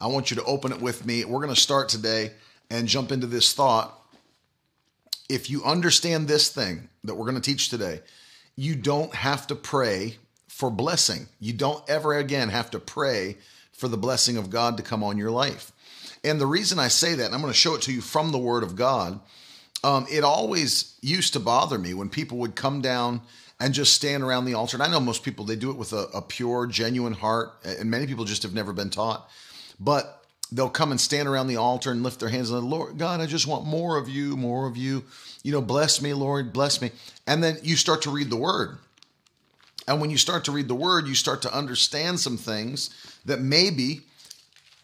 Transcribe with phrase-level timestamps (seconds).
[0.00, 1.24] I want you to open it with me.
[1.24, 2.32] We're going to start today
[2.70, 3.98] and jump into this thought.
[5.28, 8.00] If you understand this thing that we're going to teach today,
[8.56, 10.16] you don't have to pray
[10.48, 11.28] for blessing.
[11.40, 13.38] You don't ever again have to pray
[13.72, 15.72] for the blessing of God to come on your life.
[16.22, 18.32] And the reason I say that, and I'm going to show it to you from
[18.32, 19.20] the Word of God,
[19.82, 23.20] um, it always used to bother me when people would come down
[23.60, 24.76] and just stand around the altar.
[24.76, 27.90] And I know most people, they do it with a, a pure, genuine heart, and
[27.90, 29.30] many people just have never been taught
[29.78, 33.20] but they'll come and stand around the altar and lift their hands and Lord God,
[33.20, 35.04] I just want more of you, more of you.
[35.42, 36.90] You know, bless me, Lord, bless me.
[37.26, 38.78] And then you start to read the word.
[39.88, 42.90] And when you start to read the word, you start to understand some things
[43.24, 44.00] that maybe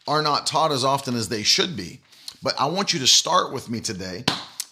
[0.06, 2.00] are not taught as often as they should be.
[2.42, 4.24] But I want you to start with me today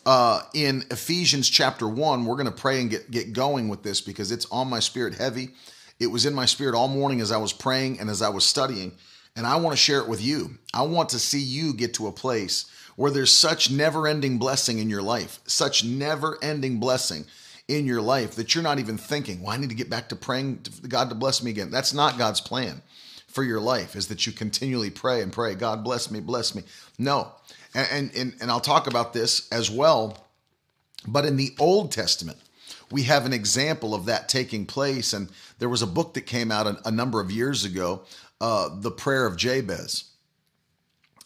[0.06, 2.24] uh, in Ephesians chapter 1.
[2.24, 5.14] We're going to pray and get, get going with this because it's on my spirit
[5.14, 5.50] heavy.
[5.98, 8.46] It was in my spirit all morning as I was praying and as I was
[8.46, 8.92] studying
[9.36, 10.58] and I want to share it with you.
[10.74, 14.78] I want to see you get to a place where there's such never ending blessing
[14.78, 17.24] in your life, such never ending blessing
[17.68, 20.16] in your life that you're not even thinking, well, I need to get back to
[20.16, 21.70] praying to God to bless me again.
[21.70, 22.82] That's not God's plan
[23.28, 26.62] for your life, is that you continually pray and pray, God bless me, bless me.
[26.98, 27.32] No.
[27.74, 30.26] And, and, and I'll talk about this as well.
[31.06, 32.38] But in the Old Testament,
[32.90, 35.12] we have an example of that taking place.
[35.12, 38.02] And there was a book that came out a, a number of years ago
[38.40, 40.04] uh, the prayer of Jabez.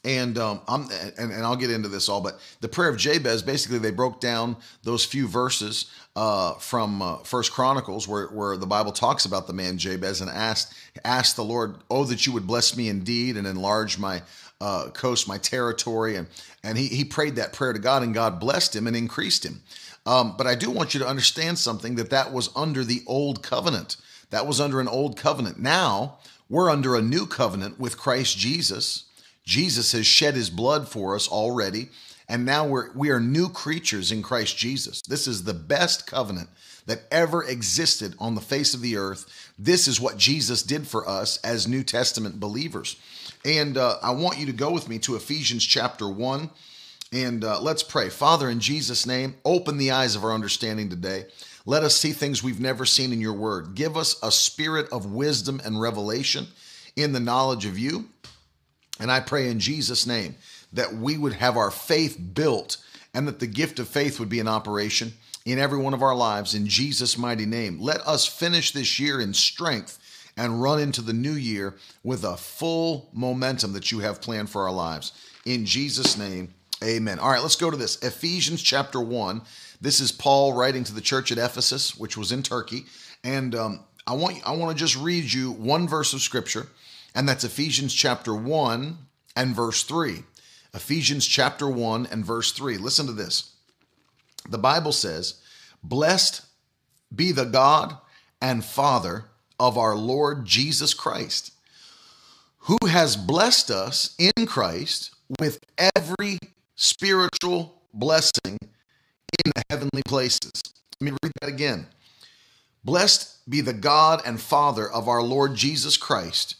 [0.04, 0.82] And um, I'm
[1.16, 4.20] and, and I'll get into this all, but the prayer of Jabez basically they broke
[4.20, 9.46] down those few verses uh, from uh, First Chronicles where where the Bible talks about
[9.46, 10.74] the man Jabez and asked
[11.06, 14.20] asked the Lord, "Oh, that you would bless me indeed and enlarge my
[14.60, 16.26] uh, coast, my territory," and
[16.62, 19.62] and he he prayed that prayer to God, and God blessed him and increased him.
[20.04, 23.42] Um, but I do want you to understand something that that was under the old
[23.42, 23.96] covenant.
[24.28, 25.58] That was under an old covenant.
[25.58, 26.18] Now
[26.48, 29.04] we're under a new covenant with Christ Jesus.
[29.44, 31.88] Jesus has shed his blood for us already,
[32.28, 35.02] and now we're we are new creatures in Christ Jesus.
[35.02, 36.48] This is the best covenant
[36.86, 39.52] that ever existed on the face of the earth.
[39.58, 42.96] This is what Jesus did for us as New Testament believers.
[43.44, 46.50] And uh, I want you to go with me to Ephesians chapter 1
[47.14, 48.08] and uh, let's pray.
[48.08, 51.26] Father, in Jesus' name, open the eyes of our understanding today.
[51.66, 53.74] Let us see things we've never seen in your word.
[53.74, 56.46] Give us a spirit of wisdom and revelation
[56.94, 58.06] in the knowledge of you.
[59.00, 60.36] And I pray in Jesus' name
[60.72, 62.76] that we would have our faith built
[63.14, 65.12] and that the gift of faith would be in operation
[65.44, 67.80] in every one of our lives in Jesus' mighty name.
[67.80, 69.98] Let us finish this year in strength
[70.36, 74.62] and run into the new year with a full momentum that you have planned for
[74.62, 75.12] our lives.
[75.44, 77.18] In Jesus' name, amen.
[77.18, 79.42] All right, let's go to this Ephesians chapter 1
[79.80, 82.84] this is Paul writing to the church at Ephesus, which was in Turkey.
[83.22, 86.68] And um, I want I want to just read you one verse of scripture,
[87.14, 88.98] and that's Ephesians chapter 1
[89.36, 90.22] and verse 3.
[90.74, 92.78] Ephesians chapter 1 and verse 3.
[92.78, 93.52] Listen to this.
[94.48, 95.40] The Bible says,
[95.82, 96.42] Blessed
[97.14, 97.96] be the God
[98.40, 99.26] and Father
[99.58, 101.52] of our Lord Jesus Christ,
[102.58, 105.60] who has blessed us in Christ with
[105.96, 106.38] every
[106.74, 108.58] spiritual blessing
[109.44, 110.50] in the heavenly places.
[111.00, 111.86] Let me read that again.
[112.84, 116.56] Blessed be the God and Father of our Lord Jesus Christ,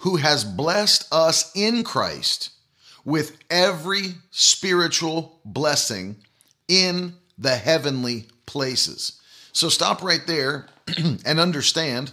[0.00, 2.50] who has blessed us in Christ
[3.04, 6.16] with every spiritual blessing
[6.68, 9.20] in the heavenly places.
[9.52, 10.66] So stop right there
[11.24, 12.12] and understand.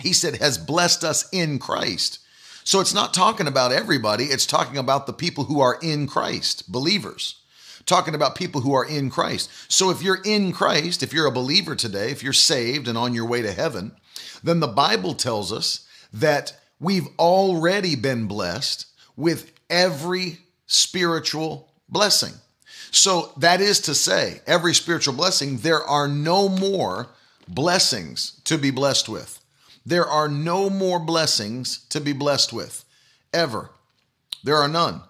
[0.00, 2.20] He said, has blessed us in Christ.
[2.64, 6.70] So it's not talking about everybody, it's talking about the people who are in Christ,
[6.70, 7.41] believers
[7.86, 9.50] talking about people who are in Christ.
[9.68, 13.14] So if you're in Christ, if you're a believer today, if you're saved and on
[13.14, 13.92] your way to heaven,
[14.42, 18.86] then the Bible tells us that we've already been blessed
[19.16, 22.32] with every spiritual blessing.
[22.90, 27.08] So that is to say, every spiritual blessing, there are no more
[27.48, 29.40] blessings to be blessed with.
[29.84, 32.84] There are no more blessings to be blessed with,
[33.32, 33.70] ever.
[34.44, 35.02] There are none.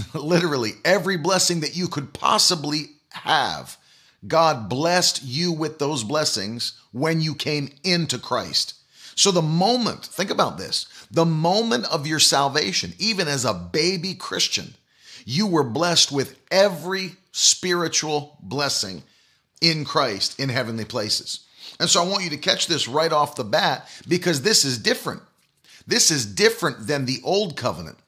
[0.14, 3.76] literally every blessing that you could possibly have.
[4.26, 8.74] God blessed you with those blessings when you came into Christ.
[9.14, 14.14] So, the moment, think about this, the moment of your salvation, even as a baby
[14.14, 14.74] Christian,
[15.26, 19.02] you were blessed with every spiritual blessing
[19.60, 21.40] in Christ in heavenly places.
[21.78, 24.78] And so I want you to catch this right off the bat because this is
[24.78, 25.22] different.
[25.86, 27.98] This is different than the old covenant.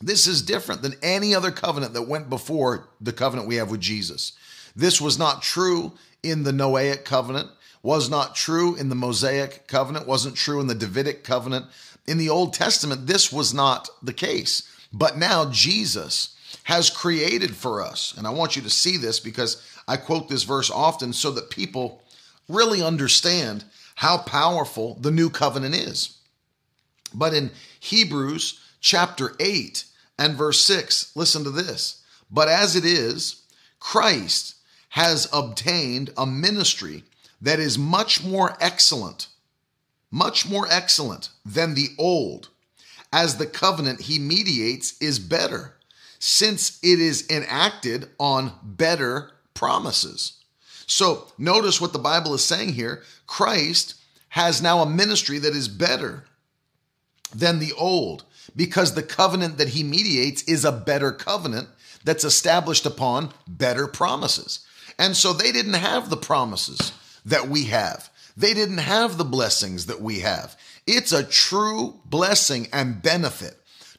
[0.00, 3.80] This is different than any other covenant that went before the covenant we have with
[3.80, 4.32] Jesus.
[4.76, 5.92] This was not true
[6.22, 7.48] in the Noahic covenant,
[7.82, 11.66] was not true in the Mosaic covenant, wasn't true in the Davidic covenant.
[12.06, 14.68] In the Old Testament, this was not the case.
[14.92, 19.62] But now Jesus has created for us, and I want you to see this because
[19.86, 22.02] I quote this verse often so that people
[22.48, 23.64] really understand
[23.96, 26.18] how powerful the new covenant is.
[27.12, 29.84] But in Hebrews chapter 8
[30.18, 32.02] and verse 6, listen to this.
[32.30, 33.42] But as it is,
[33.78, 34.56] Christ
[34.90, 37.04] has obtained a ministry
[37.40, 39.28] that is much more excellent,
[40.10, 42.48] much more excellent than the old,
[43.12, 45.76] as the covenant he mediates is better,
[46.18, 50.32] since it is enacted on better promises.
[50.86, 53.94] So notice what the Bible is saying here Christ
[54.30, 56.24] has now a ministry that is better
[57.34, 58.24] than the old
[58.58, 61.68] because the covenant that he mediates is a better covenant
[62.02, 64.66] that's established upon better promises.
[64.98, 66.92] And so they didn't have the promises
[67.24, 68.10] that we have.
[68.36, 70.56] They didn't have the blessings that we have.
[70.88, 73.54] It's a true blessing and benefit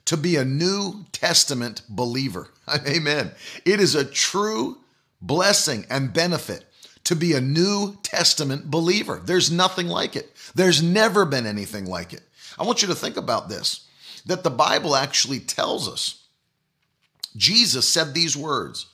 [0.05, 2.49] to be a New Testament believer.
[2.85, 3.31] Amen.
[3.63, 4.79] It is a true
[5.21, 6.65] blessing and benefit
[7.05, 9.21] to be a New Testament believer.
[9.23, 10.29] There's nothing like it.
[10.53, 12.23] There's never been anything like it.
[12.57, 13.85] I want you to think about this
[14.25, 16.25] that the Bible actually tells us.
[17.35, 18.87] Jesus said these words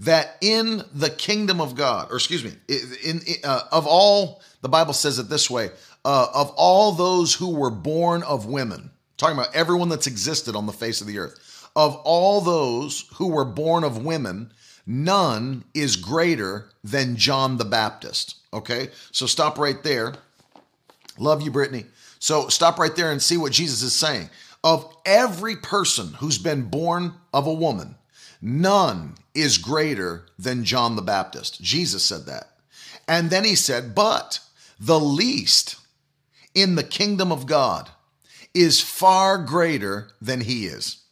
[0.00, 4.68] that in the kingdom of God, or excuse me, in, in uh, of all the
[4.68, 5.70] Bible says it this way,
[6.04, 10.66] uh, of all those who were born of women, talking about everyone that's existed on
[10.66, 14.52] the face of the earth, of all those who were born of women,
[14.86, 18.36] none is greater than John the Baptist.
[18.52, 20.14] Okay, so stop right there.
[21.18, 21.84] Love you, Brittany.
[22.18, 24.30] So stop right there and see what Jesus is saying.
[24.62, 27.96] Of every person who's been born of a woman,
[28.40, 31.60] None is greater than John the Baptist.
[31.60, 32.48] Jesus said that.
[33.06, 34.40] And then he said, But
[34.78, 35.76] the least
[36.54, 37.90] in the kingdom of God
[38.54, 41.02] is far greater than he is.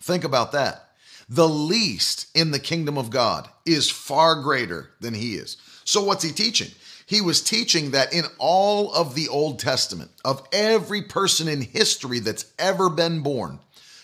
[0.00, 0.90] Think about that.
[1.28, 5.56] The least in the kingdom of God is far greater than he is.
[5.84, 6.70] So, what's he teaching?
[7.10, 12.20] He was teaching that in all of the Old Testament, of every person in history
[12.20, 13.58] that's ever been born,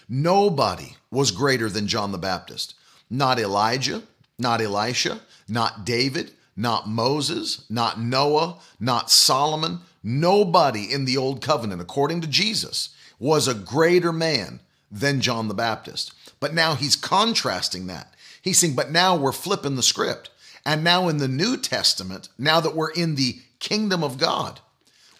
[0.08, 2.74] Nobody was greater than John the Baptist.
[3.10, 4.02] Not Elijah,
[4.38, 9.80] not Elisha, not David, not Moses, not Noah, not Solomon.
[10.02, 14.60] Nobody in the Old Covenant, according to Jesus, was a greater man
[14.90, 16.12] than John the Baptist.
[16.38, 18.14] But now he's contrasting that.
[18.40, 20.30] He's saying, but now we're flipping the script.
[20.66, 24.58] And now in the New Testament, now that we're in the kingdom of God,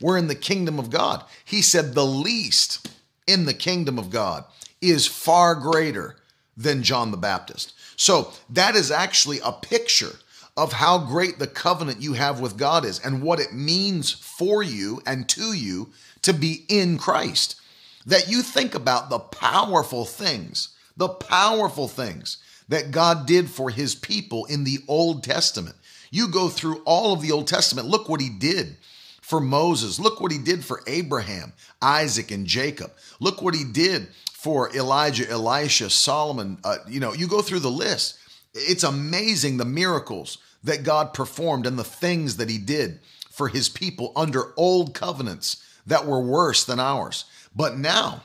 [0.00, 1.25] we're in the kingdom of God.
[1.44, 2.90] He said, the least
[3.28, 4.44] in the kingdom of God
[4.81, 6.16] is far greater
[6.56, 7.75] than John the Baptist.
[7.94, 10.16] So that is actually a picture
[10.56, 14.64] of how great the covenant you have with God is and what it means for
[14.64, 15.90] you and to you
[16.22, 17.60] to be in Christ.
[18.05, 22.38] That you think about the powerful things, the powerful things
[22.69, 25.77] that God did for his people in the Old Testament.
[26.11, 28.77] You go through all of the Old Testament, look what he did
[29.27, 29.99] for Moses.
[29.99, 32.93] Look what he did for Abraham, Isaac, and Jacob.
[33.19, 36.58] Look what he did for Elijah, Elisha, Solomon.
[36.63, 38.20] Uh, you know, you go through the list.
[38.55, 43.69] It's amazing the miracles that God performed and the things that he did for his
[43.69, 47.25] people under old covenants that were worse than ours.
[47.53, 48.23] But now,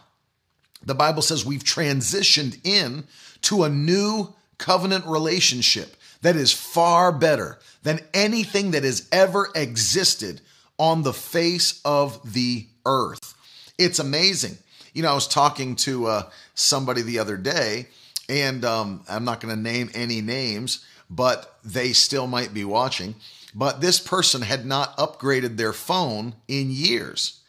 [0.86, 3.06] the Bible says we've transitioned in
[3.44, 10.42] to a new covenant relationship that is far better than anything that has ever existed
[10.78, 13.34] on the face of the earth.
[13.78, 14.58] It's amazing.
[14.94, 17.88] You know, I was talking to uh, somebody the other day,
[18.30, 23.16] and um, I'm not going to name any names, but they still might be watching.
[23.54, 27.40] But this person had not upgraded their phone in years,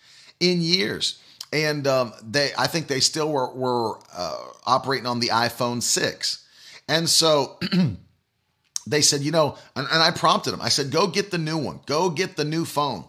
[0.41, 1.21] in years,
[1.53, 6.47] and um, they, I think they still were, were uh, operating on the iPhone six,
[6.89, 7.59] and so.
[8.87, 10.61] they said, you know, and, and, I prompted them.
[10.61, 11.79] I said, go get the new one.
[11.87, 13.05] Go get the new phone.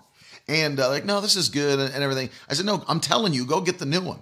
[0.48, 2.30] And uh, like, no, this is good and, and everything.
[2.48, 4.20] I said, no, I'm telling you, go get the new one.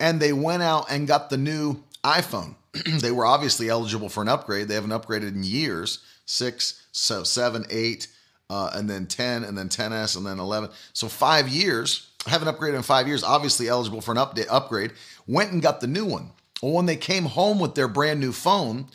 [0.00, 2.54] And they went out and got the new iPhone.
[3.00, 4.68] they were obviously eligible for an upgrade.
[4.68, 8.08] They haven't upgraded in years six, so seven, eight,
[8.50, 10.70] uh, and then 10, and then 10S, and then 11.
[10.92, 14.92] So five years, haven't upgraded in five years, obviously eligible for an update, upgrade.
[15.26, 16.30] Went and got the new one.
[16.62, 18.86] Well, when they came home with their brand new phone,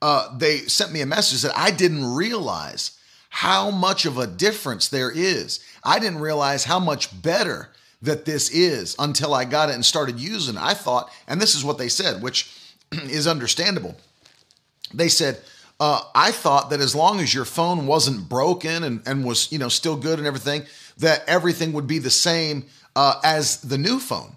[0.00, 2.98] uh, they sent me a message that I didn't realize
[3.30, 5.60] how much of a difference there is.
[5.84, 7.70] I didn't realize how much better
[8.02, 10.62] that this is until I got it and started using it.
[10.62, 12.50] I thought, and this is what they said, which
[12.92, 13.96] is understandable.
[14.94, 15.40] They said,
[15.80, 19.58] uh, I thought that as long as your phone wasn't broken and, and was, you
[19.58, 20.62] know, still good and everything,
[20.98, 22.64] that everything would be the same
[22.96, 24.36] uh, as the new phone.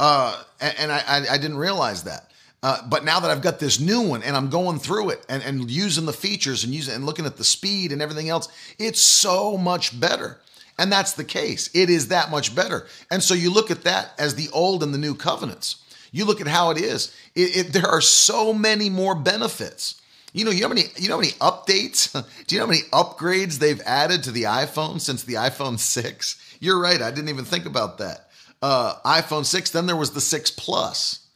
[0.00, 2.32] Uh, and, I, I, didn't realize that.
[2.64, 5.42] Uh, but now that I've got this new one and I'm going through it and,
[5.42, 8.48] and using the features and using and looking at the speed and everything else,
[8.78, 10.40] it's so much better.
[10.78, 11.70] And that's the case.
[11.74, 12.86] It is that much better.
[13.10, 15.76] And so you look at that as the old and the new covenants.
[16.10, 17.14] You look at how it is.
[17.34, 20.00] It, it, there are so many more benefits.
[20.34, 22.12] You know, you know how many you know how many updates?
[22.46, 26.56] Do you know how many upgrades they've added to the iPhone since the iPhone 6?
[26.60, 27.00] You're right.
[27.00, 28.28] I didn't even think about that.
[28.60, 31.26] Uh, iPhone 6, then there was the 6 Plus,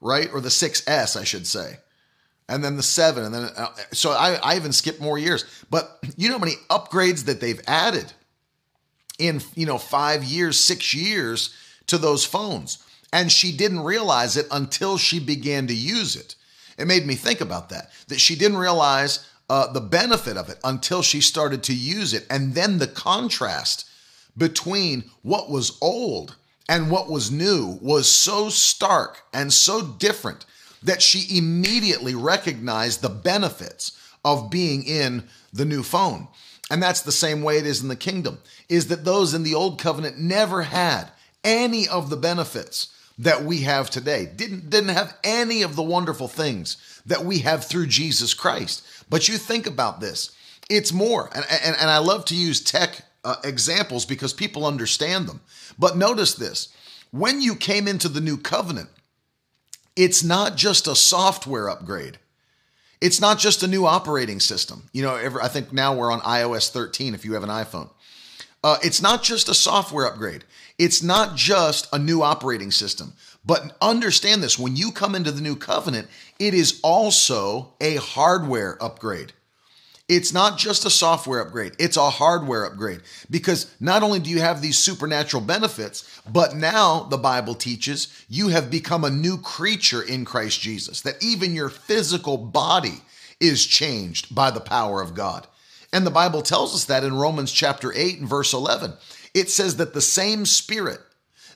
[0.00, 0.28] right?
[0.32, 1.78] Or the 6S, I should say.
[2.48, 5.44] And then the 7 and then uh, so I I even skipped more years.
[5.70, 8.12] But you know how many upgrades that they've added?
[9.18, 11.54] in you know 5 years, 6 years
[11.86, 12.82] to those phones.
[13.12, 16.34] And she didn't realize it until she began to use it.
[16.78, 17.90] It made me think about that.
[18.08, 22.26] That she didn't realize uh, the benefit of it until she started to use it.
[22.28, 23.88] And then the contrast
[24.36, 26.36] between what was old
[26.68, 30.44] and what was new was so stark and so different
[30.82, 36.28] that she immediately recognized the benefits of being in the new phone.
[36.70, 39.54] And that's the same way it is in the kingdom, is that those in the
[39.54, 41.10] old covenant never had
[41.44, 42.88] any of the benefits
[43.18, 44.26] that we have today.
[44.26, 48.86] Didn't didn't have any of the wonderful things that we have through Jesus Christ.
[49.08, 50.36] But you think about this.
[50.68, 51.30] It's more.
[51.34, 55.40] And and, and I love to use tech uh, examples because people understand them.
[55.78, 56.68] But notice this.
[57.10, 58.90] When you came into the new covenant,
[59.94, 62.18] it's not just a software upgrade.
[63.00, 64.88] It's not just a new operating system.
[64.92, 67.90] You know, I think now we're on iOS 13 if you have an iPhone.
[68.64, 70.44] Uh, it's not just a software upgrade.
[70.78, 73.14] It's not just a new operating system.
[73.44, 78.76] But understand this when you come into the new covenant, it is also a hardware
[78.82, 79.32] upgrade.
[80.08, 84.38] It's not just a software upgrade, it's a hardware upgrade because not only do you
[84.38, 90.02] have these supernatural benefits, but now the Bible teaches you have become a new creature
[90.02, 93.02] in Christ Jesus, that even your physical body
[93.40, 95.48] is changed by the power of God.
[95.92, 98.92] And the Bible tells us that in Romans chapter 8 and verse 11.
[99.36, 100.98] It says that the same spirit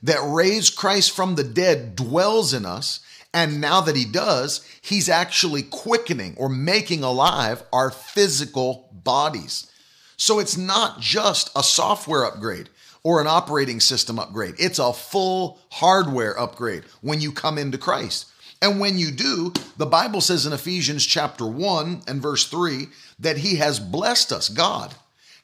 [0.03, 3.01] that raised Christ from the dead dwells in us
[3.33, 9.73] and now that he does, he's actually quickening or making alive our physical bodies.
[10.19, 12.69] So it's not just a software upgrade
[13.03, 18.27] or an operating system upgrade, it's a full hardware upgrade when you come into Christ.
[18.61, 22.89] And when you do, the Bible says in Ephesians chapter 1 and verse 3
[23.21, 24.95] that he has blessed us, God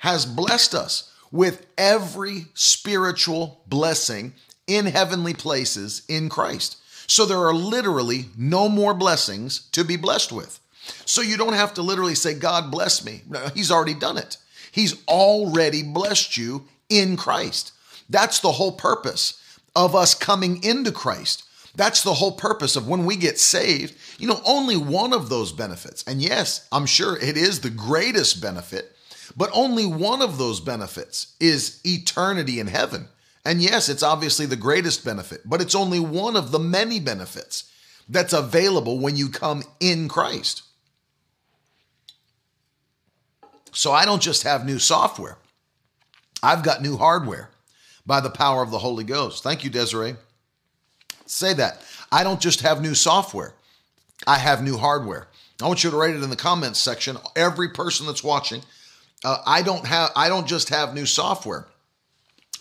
[0.01, 4.33] has blessed us with every spiritual blessing
[4.67, 6.79] in heavenly places in Christ.
[7.07, 10.59] So there are literally no more blessings to be blessed with.
[11.05, 13.23] So you don't have to literally say, God bless me.
[13.29, 14.39] No, he's already done it.
[14.73, 17.73] He's already blessed you in Christ.
[18.11, 19.43] That's the whole purpose
[19.75, 21.45] of us coming into Christ.
[21.75, 23.95] That's the whole purpose of when we get saved.
[24.19, 28.41] You know, only one of those benefits, and yes, I'm sure it is the greatest
[28.41, 28.96] benefit,
[29.37, 33.09] but only one of those benefits is eternity in heaven.
[33.45, 37.71] And yes, it's obviously the greatest benefit, but it's only one of the many benefits
[38.09, 40.63] that's available when you come in Christ.
[43.73, 45.39] So I don't just have new software,
[46.43, 47.51] I've got new hardware
[48.07, 49.43] by the power of the Holy Ghost.
[49.43, 50.17] Thank you, Desiree.
[51.27, 51.83] Say that.
[52.11, 53.55] I don't just have new software,
[54.27, 55.29] I have new hardware.
[55.61, 57.17] I want you to write it in the comments section.
[57.35, 58.63] Every person that's watching,
[59.25, 60.11] uh, I don't have.
[60.15, 61.67] I don't just have new software.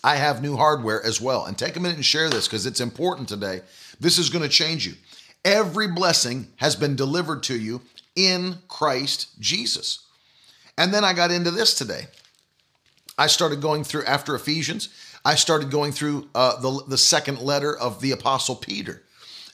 [0.03, 1.45] I have new hardware as well.
[1.45, 3.61] And take a minute and share this because it's important today.
[3.99, 4.93] This is going to change you.
[5.43, 7.81] Every blessing has been delivered to you
[8.15, 10.05] in Christ Jesus.
[10.77, 12.07] And then I got into this today.
[13.17, 14.89] I started going through after Ephesians.
[15.23, 19.01] I started going through uh, the the second letter of the Apostle Peter,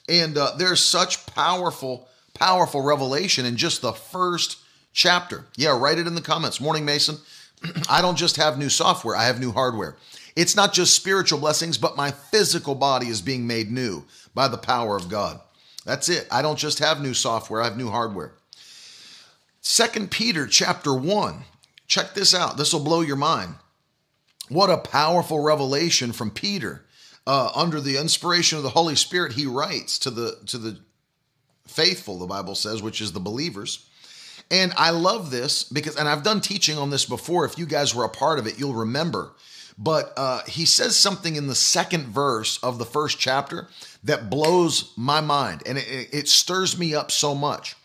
[0.08, 4.58] and uh, there's such powerful, powerful revelation in just the first
[4.92, 5.44] chapter.
[5.56, 6.60] Yeah, write it in the comments.
[6.60, 7.18] Morning, Mason.
[7.88, 9.96] I don't just have new software; I have new hardware.
[10.34, 14.58] It's not just spiritual blessings, but my physical body is being made new by the
[14.58, 15.40] power of God.
[15.84, 16.26] That's it.
[16.30, 18.32] I don't just have new software, I have new hardware.
[19.60, 21.44] Second Peter chapter 1.
[21.86, 22.56] Check this out.
[22.56, 23.54] This will blow your mind.
[24.48, 26.84] What a powerful revelation from Peter.
[27.26, 30.80] Uh, under the inspiration of the Holy Spirit, he writes to the to the
[31.66, 33.86] faithful, the Bible says, which is the believers.
[34.52, 37.46] And I love this because, and I've done teaching on this before.
[37.46, 39.30] If you guys were a part of it, you'll remember.
[39.78, 43.68] But uh, he says something in the second verse of the first chapter
[44.04, 47.76] that blows my mind and it, it stirs me up so much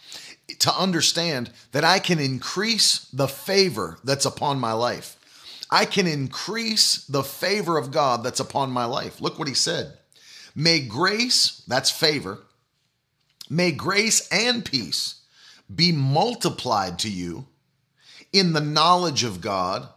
[0.59, 5.15] to understand that I can increase the favor that's upon my life.
[5.71, 9.21] I can increase the favor of God that's upon my life.
[9.21, 9.97] Look what he said.
[10.53, 12.39] May grace, that's favor,
[13.49, 15.16] may grace and peace
[15.73, 17.47] be multiplied to you
[18.33, 19.87] in the knowledge of God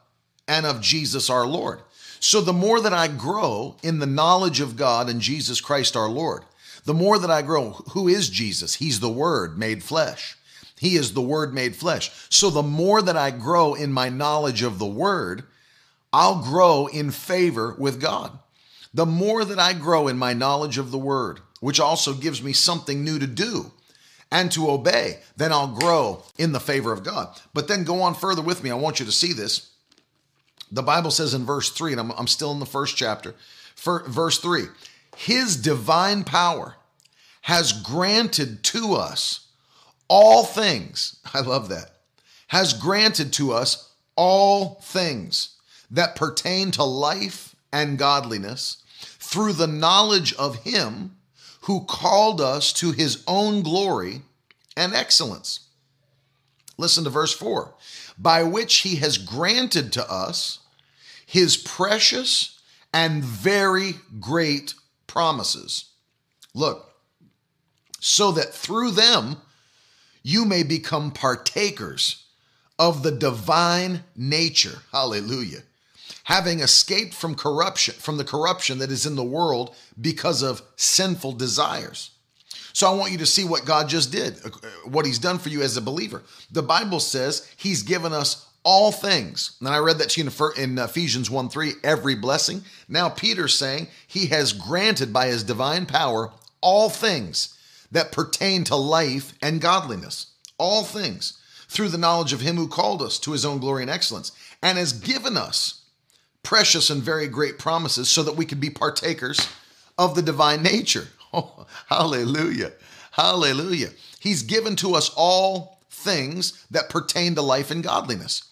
[0.49, 1.81] and of Jesus our Lord.
[2.19, 6.09] So the more that I grow in the knowledge of God and Jesus Christ our
[6.09, 6.45] Lord,
[6.85, 8.75] the more that I grow, who is Jesus?
[8.75, 10.37] He's the Word made flesh.
[10.79, 12.11] He is the Word made flesh.
[12.31, 15.45] So the more that I grow in my knowledge of the Word,
[16.13, 18.39] I'll grow in favor with God
[18.93, 22.53] the more that I grow in my knowledge of the word, which also gives me
[22.53, 23.73] something new to do
[24.31, 27.39] and to obey, then I'll grow in the favor of God.
[27.53, 28.71] But then go on further with me.
[28.71, 29.71] I want you to see this.
[30.71, 33.35] The Bible says in verse 3, and I'm, I'm still in the first chapter,
[33.75, 34.67] for, verse 3
[35.17, 36.77] His divine power
[37.43, 39.49] has granted to us
[40.09, 41.19] all things.
[41.35, 41.91] I love that.
[42.49, 45.57] Has granted to us all things
[45.91, 51.17] that pertain to life and godliness through the knowledge of him
[51.63, 54.23] who called us to his own glory
[54.77, 55.61] and excellence.
[56.79, 57.75] Listen to verse 4
[58.19, 60.61] by which he has granted to us
[61.27, 62.61] his precious
[62.93, 64.75] and very great
[65.07, 65.87] promises.
[66.55, 66.93] Look,
[68.01, 69.37] so that through them
[70.23, 72.25] you may become partakers
[72.79, 74.83] of the divine nature.
[74.93, 75.63] Hallelujah
[76.31, 81.33] having escaped from corruption, from the corruption that is in the world because of sinful
[81.33, 82.11] desires.
[82.73, 84.51] So I want you to see what God just did, uh,
[84.85, 86.23] what he's done for you as a believer.
[86.53, 89.57] The Bible says he's given us all things.
[89.59, 92.63] And I read that to you in Ephesians 1 3, every blessing.
[92.89, 97.59] Now Peter's saying he has granted by his divine power all things
[97.91, 100.29] that pertain to life and godliness.
[100.59, 103.91] All things through the knowledge of him who called us to his own glory and
[103.91, 104.31] excellence
[104.63, 105.80] and has given us
[106.43, 109.49] precious and very great promises so that we could be partakers
[109.99, 111.09] of the divine nature.
[111.33, 112.73] Oh, hallelujah.
[113.13, 113.91] Hallelujah.
[114.19, 118.49] He's given to us all things that pertain to life and godliness.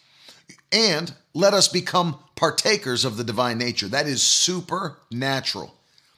[0.70, 3.88] And let us become partakers of the divine nature.
[3.88, 5.74] That is supernatural.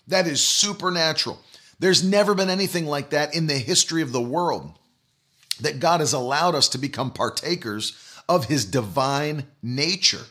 [0.06, 1.38] That is supernatural.
[1.78, 4.78] There's never been anything like that in the history of the world
[5.60, 7.96] that God has allowed us to become partakers
[8.28, 10.26] of his divine nature.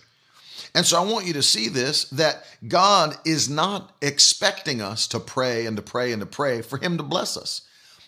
[0.76, 5.20] And so I want you to see this that God is not expecting us to
[5.20, 7.62] pray and to pray and to pray for Him to bless us.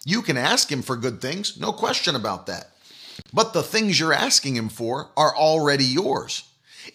[0.05, 2.71] You can ask Him for good things, no question about that.
[3.33, 6.43] But the things you're asking Him for are already yours.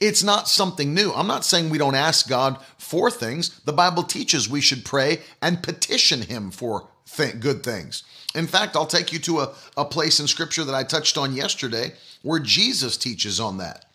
[0.00, 1.12] It's not something new.
[1.12, 3.61] I'm not saying we don't ask God for things.
[3.61, 8.02] The Bible teaches we should pray and petition Him for th- good things.
[8.35, 11.35] In fact, I'll take you to a, a place in Scripture that I touched on
[11.35, 13.87] yesterday where Jesus teaches on that.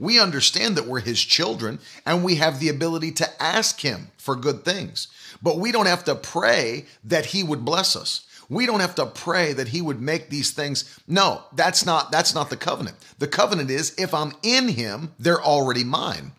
[0.00, 4.34] We understand that we're his children and we have the ability to ask him for
[4.34, 5.08] good things.
[5.42, 8.26] But we don't have to pray that he would bless us.
[8.48, 10.98] We don't have to pray that he would make these things.
[11.06, 12.96] No, that's not that's not the covenant.
[13.18, 16.32] The covenant is if I'm in him, they're already mine.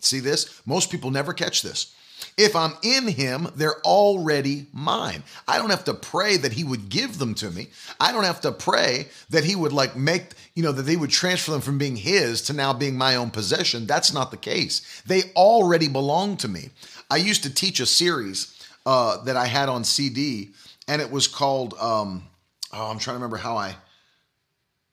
[0.00, 0.60] See this?
[0.64, 1.92] Most people never catch this.
[2.36, 5.22] If I'm in him, they're already mine.
[5.46, 7.68] I don't have to pray that he would give them to me.
[8.00, 11.10] I don't have to pray that he would like make, you know, that they would
[11.10, 13.86] transfer them from being his to now being my own possession.
[13.86, 15.02] That's not the case.
[15.06, 16.70] They already belong to me.
[17.10, 18.50] I used to teach a series
[18.86, 20.50] uh, that I had on CD,
[20.88, 22.24] and it was called, um,
[22.72, 23.76] oh, I'm trying to remember how I,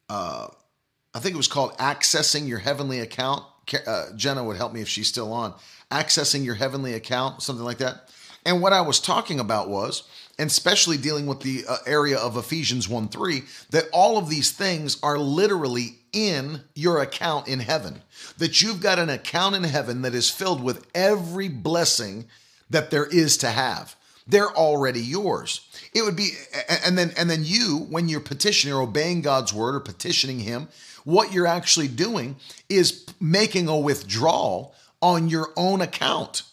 [0.09, 0.47] uh,
[1.13, 3.43] I think it was called Accessing Your Heavenly Account.
[3.87, 5.53] Uh, Jenna would help me if she's still on
[5.91, 8.09] accessing your heavenly account, something like that.
[8.45, 10.03] And what I was talking about was,
[10.39, 14.51] and especially dealing with the uh, area of Ephesians 1 3, that all of these
[14.51, 18.01] things are literally in your account in heaven.
[18.39, 22.25] That you've got an account in heaven that is filled with every blessing
[22.69, 23.95] that there is to have.
[24.27, 25.67] They're already yours.
[25.93, 26.31] It would be,
[26.85, 30.69] and then, and then you, when you're petitioning or obeying God's word or petitioning Him,
[31.03, 32.35] what you're actually doing
[32.69, 36.43] is making a withdrawal on your own account.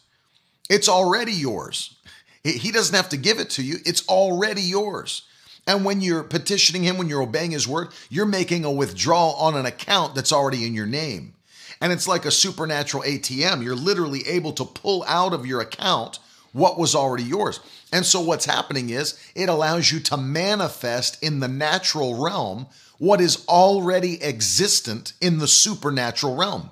[0.68, 1.96] It's already yours.
[2.44, 5.22] He doesn't have to give it to you, it's already yours.
[5.66, 9.54] And when you're petitioning Him, when you're obeying His word, you're making a withdrawal on
[9.54, 11.34] an account that's already in your name.
[11.80, 13.62] And it's like a supernatural ATM.
[13.62, 16.18] You're literally able to pull out of your account
[16.52, 17.60] what was already yours.
[17.92, 22.66] And so what's happening is it allows you to manifest in the natural realm
[22.98, 26.70] what is already existent in the supernatural realm.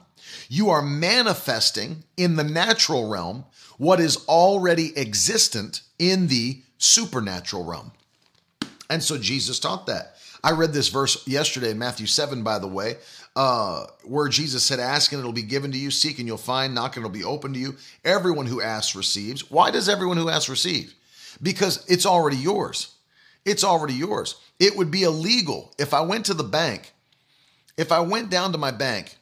[0.48, 3.44] You are manifesting in the natural realm
[3.78, 7.92] what is already existent in the supernatural realm.
[8.88, 10.16] And so Jesus taught that.
[10.44, 12.96] I read this verse yesterday in Matthew 7, by the way,
[13.34, 16.74] uh, where Jesus said, Ask and it'll be given to you, seek and you'll find,
[16.74, 17.76] knock and it'll be open to you.
[18.04, 19.50] Everyone who asks receives.
[19.50, 20.94] Why does everyone who asks receive?
[21.42, 22.94] Because it's already yours.
[23.44, 24.36] It's already yours.
[24.60, 26.92] It would be illegal if I went to the bank,
[27.76, 29.16] if I went down to my bank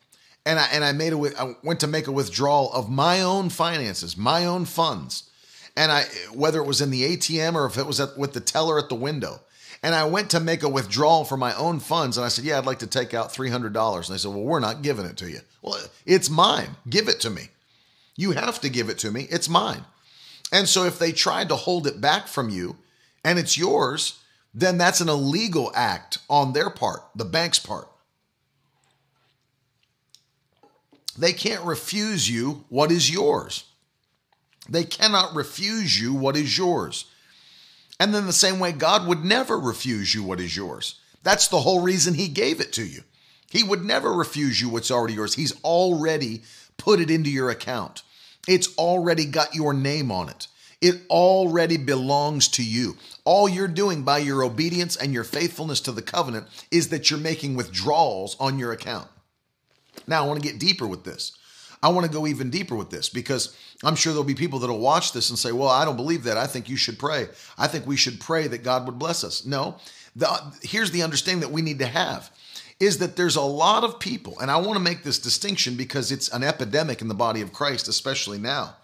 [0.46, 3.48] and I and I made a I went to make a withdrawal of my own
[3.48, 5.30] finances, my own funds,
[5.76, 8.40] and I whether it was in the ATM or if it was at, with the
[8.40, 9.40] teller at the window,
[9.82, 12.58] and I went to make a withdrawal for my own funds, and I said, "Yeah,
[12.58, 15.06] I'd like to take out three hundred dollars," and they said, "Well, we're not giving
[15.06, 16.76] it to you." Well, it's mine.
[16.88, 17.48] Give it to me.
[18.16, 19.26] You have to give it to me.
[19.30, 19.84] It's mine.
[20.52, 22.76] And so if they tried to hold it back from you,
[23.24, 24.20] and it's yours,
[24.54, 27.88] then that's an illegal act on their part, the bank's part.
[31.16, 33.64] They can't refuse you what is yours.
[34.68, 37.04] They cannot refuse you what is yours.
[38.00, 40.96] And then the same way, God would never refuse you what is yours.
[41.22, 43.02] That's the whole reason He gave it to you.
[43.50, 45.34] He would never refuse you what's already yours.
[45.34, 46.42] He's already
[46.76, 48.02] put it into your account,
[48.48, 50.48] it's already got your name on it.
[50.80, 52.98] It already belongs to you.
[53.24, 57.18] All you're doing by your obedience and your faithfulness to the covenant is that you're
[57.18, 59.08] making withdrawals on your account.
[60.06, 61.36] Now, I want to get deeper with this.
[61.82, 64.78] I want to go even deeper with this because I'm sure there'll be people that'll
[64.78, 66.38] watch this and say, Well, I don't believe that.
[66.38, 67.28] I think you should pray.
[67.58, 69.44] I think we should pray that God would bless us.
[69.44, 69.76] No,
[70.16, 70.26] the,
[70.62, 72.30] here's the understanding that we need to have
[72.80, 76.10] is that there's a lot of people, and I want to make this distinction because
[76.10, 78.76] it's an epidemic in the body of Christ, especially now.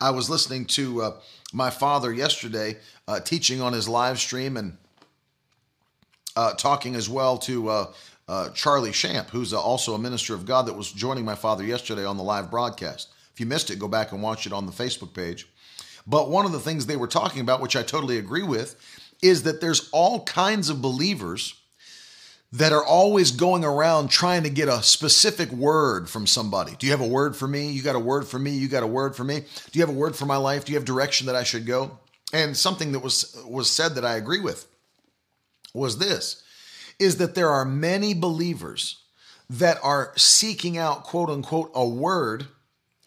[0.00, 1.20] I was listening to uh,
[1.52, 4.76] my father yesterday uh, teaching on his live stream and
[6.36, 7.70] uh, talking as well to
[8.28, 11.64] uh, uh, Charlie Shamp, who's also a minister of God that was joining my father
[11.64, 13.08] yesterday on the live broadcast.
[13.32, 15.48] If you missed it, go back and watch it on the Facebook page.
[16.06, 18.76] But one of the things they were talking about, which I totally agree with,
[19.22, 21.54] is that there's all kinds of believers
[22.52, 26.74] that are always going around trying to get a specific word from somebody.
[26.78, 27.70] Do you have a word for me?
[27.70, 28.52] You got a word for me?
[28.52, 29.40] You got a word for me?
[29.40, 30.64] Do you have a word for my life?
[30.64, 31.98] Do you have direction that I should go?
[32.32, 34.66] And something that was was said that I agree with
[35.74, 36.42] was this
[36.98, 39.02] is that there are many believers
[39.50, 42.46] that are seeking out, quote unquote, a word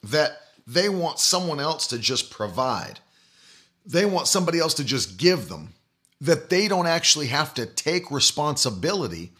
[0.04, 0.32] that
[0.65, 2.99] they want someone else to just provide.
[3.86, 5.73] They want somebody else to just give them,
[6.19, 9.34] that they don't actually have to take responsibility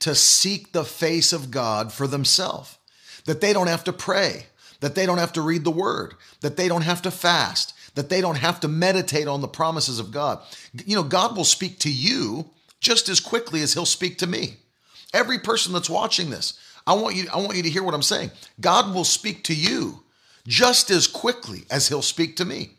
[0.00, 2.76] to seek the face of God for themselves,
[3.26, 4.46] that they don't have to pray,
[4.80, 8.08] that they don't have to read the word, that they don't have to fast, that
[8.08, 10.40] they don't have to meditate on the promises of God.
[10.84, 12.50] You know, God will speak to you
[12.82, 14.56] just as quickly as he'll speak to me.
[15.14, 18.02] Every person that's watching this, I want you I want you to hear what I'm
[18.02, 18.32] saying.
[18.60, 20.02] God will speak to you
[20.46, 22.72] just as quickly as he'll speak to me.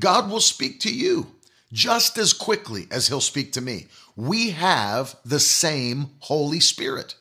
[0.00, 1.28] God will speak to you
[1.72, 3.86] just as quickly as he'll speak to me.
[4.16, 7.14] We have the same Holy Spirit.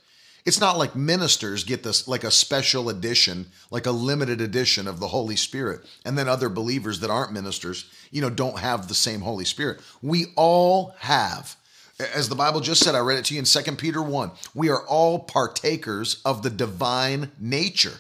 [0.46, 5.00] It's not like ministers get this like a special edition, like a limited edition of
[5.00, 8.94] the Holy Spirit, and then other believers that aren't ministers, you know, don't have the
[8.94, 9.82] same Holy Spirit.
[10.02, 11.58] We all have
[12.00, 14.32] as the Bible just said, I read it to you in 2 Peter 1.
[14.54, 18.00] We are all partakers of the divine nature.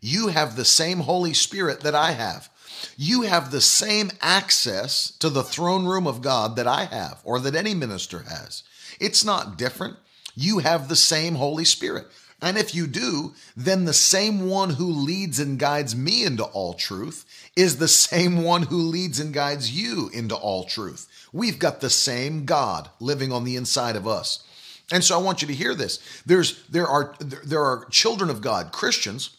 [0.00, 2.48] You have the same Holy Spirit that I have.
[2.96, 7.38] You have the same access to the throne room of God that I have or
[7.40, 8.62] that any minister has.
[8.98, 9.96] It's not different.
[10.34, 12.06] You have the same Holy Spirit.
[12.42, 16.72] And if you do, then the same one who leads and guides me into all
[16.72, 21.06] truth is the same one who leads and guides you into all truth.
[21.32, 24.44] We've got the same God living on the inside of us.
[24.92, 25.98] And so I want you to hear this.
[26.26, 29.36] There's there are there are children of God, Christians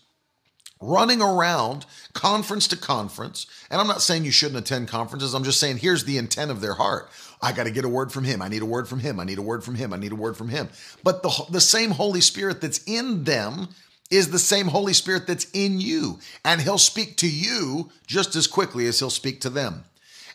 [0.82, 3.46] running around conference to conference.
[3.70, 5.34] And I'm not saying you shouldn't attend conferences.
[5.34, 7.10] I'm just saying here's the intent of their heart.
[7.42, 8.42] I got to get a word from him.
[8.42, 9.20] I need a word from him.
[9.20, 9.94] I need a word from him.
[9.94, 10.70] I need a word from him.
[11.04, 13.70] But the, the same Holy Spirit that's in them
[14.10, 16.20] is the same Holy Spirit that's in you.
[16.44, 19.86] And he'll speak to you just as quickly as he'll speak to them.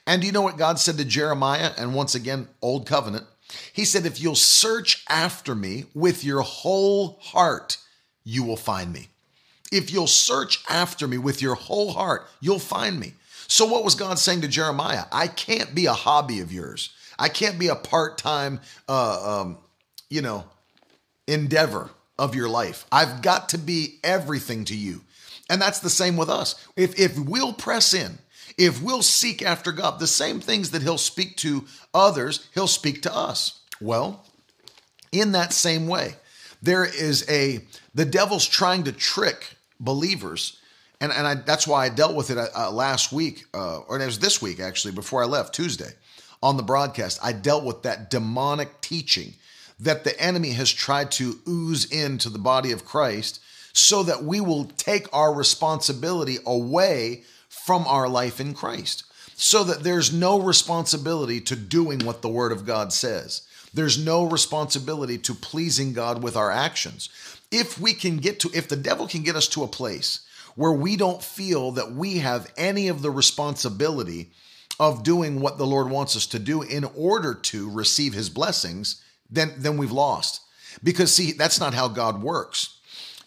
[0.06, 1.72] And do you know what God said to Jeremiah?
[1.76, 3.24] And once again, Old Covenant.
[3.72, 7.78] He said, If you'll search after me with your whole heart,
[8.24, 9.08] you will find me.
[9.72, 13.14] If you'll search after me with your whole heart, you'll find me.
[13.48, 15.04] So, what was God saying to Jeremiah?
[15.12, 16.90] I can't be a hobby of yours.
[17.18, 19.58] I can't be a part time, uh, um,
[20.10, 20.44] you know,
[21.26, 22.86] endeavor of your life.
[22.92, 25.02] I've got to be everything to you.
[25.48, 26.54] And that's the same with us.
[26.76, 28.18] If, if we'll press in,
[28.58, 33.02] If we'll seek after God, the same things that He'll speak to others, He'll speak
[33.02, 33.60] to us.
[33.80, 34.24] Well,
[35.12, 36.14] in that same way,
[36.62, 37.60] there is a,
[37.94, 40.58] the devil's trying to trick believers.
[41.00, 44.06] And, and I, that's why I dealt with it uh, last week, uh, or it
[44.06, 45.90] was this week actually, before I left, Tuesday,
[46.42, 47.20] on the broadcast.
[47.22, 49.34] I dealt with that demonic teaching
[49.78, 53.42] that the enemy has tried to ooze into the body of Christ
[53.74, 57.24] so that we will take our responsibility away
[57.64, 59.04] from our life in Christ.
[59.36, 63.42] So that there's no responsibility to doing what the Word of God says.
[63.74, 67.10] There's no responsibility to pleasing God with our actions.
[67.50, 70.20] If we can get to, if the devil can get us to a place
[70.54, 74.30] where we don't feel that we have any of the responsibility
[74.80, 79.02] of doing what the Lord wants us to do in order to receive his blessings,
[79.30, 80.40] then, then we've lost.
[80.82, 82.78] Because, see, that's not how God works.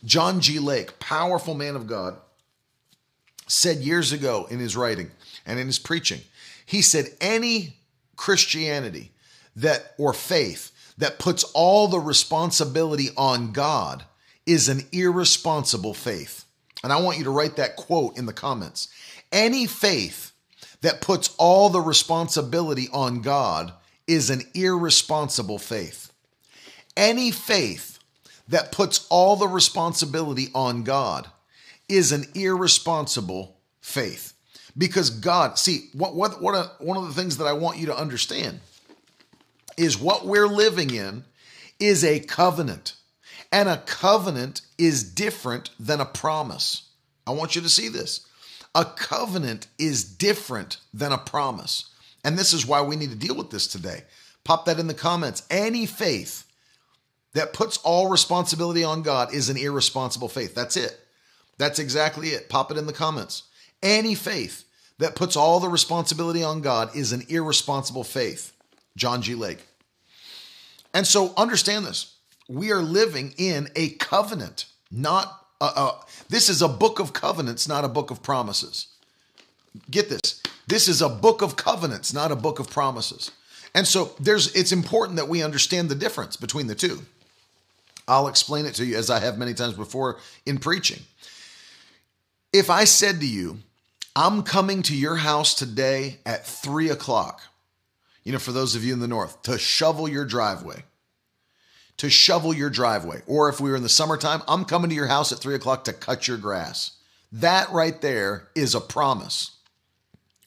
[0.03, 0.59] John G.
[0.59, 2.15] Lake, powerful man of God,
[3.49, 5.11] said years ago in his writing
[5.45, 6.21] and in his preaching,
[6.65, 7.75] he said, any
[8.15, 9.11] Christianity
[9.55, 14.05] that or faith that puts all the responsibility on God
[14.45, 16.45] is an irresponsible faith.
[16.83, 18.87] And I want you to write that quote in the comments.
[19.31, 20.31] Any faith
[20.81, 23.73] that puts all the responsibility on God
[24.07, 26.11] is an irresponsible faith.
[26.95, 27.99] Any faith
[28.47, 31.29] that puts all the responsibility on God
[31.89, 34.33] is an irresponsible faith.
[34.77, 37.87] Because God, see, what, what, what a, one of the things that I want you
[37.87, 38.59] to understand
[39.75, 41.23] is what we're living in
[41.79, 42.95] is a covenant.
[43.51, 46.83] And a covenant is different than a promise.
[47.25, 48.25] I want you to see this.
[48.75, 51.89] A covenant is different than a promise.
[52.23, 54.03] And this is why we need to deal with this today.
[54.43, 55.43] Pop that in the comments.
[55.49, 56.45] Any faith
[57.33, 60.53] that puts all responsibility on God is an irresponsible faith.
[60.53, 60.99] That's it.
[61.59, 62.49] That's exactly it.
[62.49, 63.43] Pop it in the comments.
[63.83, 64.65] Any faith
[64.97, 68.53] that puts all the responsibility on God is an irresponsible faith.
[68.97, 69.35] John G.
[69.35, 69.59] Lake.
[70.93, 72.15] And so understand this.
[72.47, 77.67] We are living in a covenant, not a, a, this is a book of covenants,
[77.67, 78.87] not a book of promises.
[79.91, 80.41] Get this.
[80.67, 83.31] This is a book of covenants, not a book of promises.
[83.75, 87.01] And so there's it's important that we understand the difference between the two.
[88.07, 91.03] I'll explain it to you as I have many times before in preaching.
[92.51, 93.59] If I said to you,
[94.15, 97.41] I'm coming to your house today at three o'clock,
[98.23, 100.83] you know, for those of you in the north, to shovel your driveway.
[101.97, 103.21] To shovel your driveway.
[103.27, 105.83] Or if we were in the summertime, I'm coming to your house at three o'clock
[105.83, 106.93] to cut your grass.
[107.31, 109.51] That right there is a promise.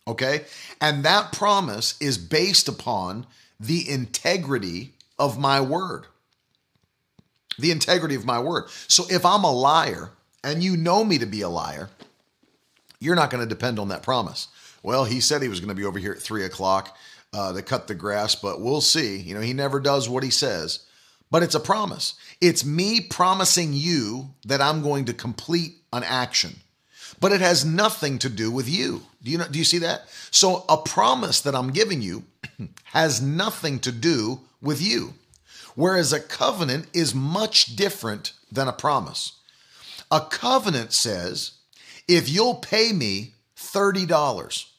[0.09, 0.45] Okay?
[0.81, 3.27] And that promise is based upon
[3.61, 6.07] the integrity of my word.
[7.59, 8.65] The integrity of my word.
[8.89, 10.11] So if I'm a liar
[10.45, 11.91] and you know me to be a liar,
[12.99, 14.49] you're not going to depend on that promise.
[14.83, 16.97] Well, he said he was going to be over here at three o'clock
[17.33, 19.17] uh, to cut the grass, but we'll see.
[19.19, 20.81] You know, he never does what he says,
[21.31, 22.15] but it's a promise.
[22.41, 26.57] It's me promising you that I'm going to complete an action,
[27.21, 29.03] but it has nothing to do with you.
[29.23, 29.47] Do you know?
[29.49, 30.03] Do you see that?
[30.31, 32.25] So a promise that I'm giving you
[32.85, 35.15] has nothing to do with you,
[35.75, 39.33] whereas a covenant is much different than a promise.
[40.13, 41.53] A covenant says,
[42.07, 44.73] if you'll pay me thirty dollars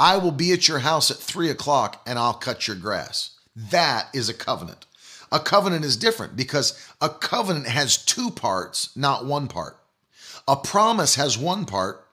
[0.00, 3.38] I will be at your house at three o'clock and I'll cut your grass.
[3.54, 4.86] That is a covenant.
[5.30, 9.76] A covenant is different because a covenant has two parts, not one part.
[10.48, 12.06] A promise has one part,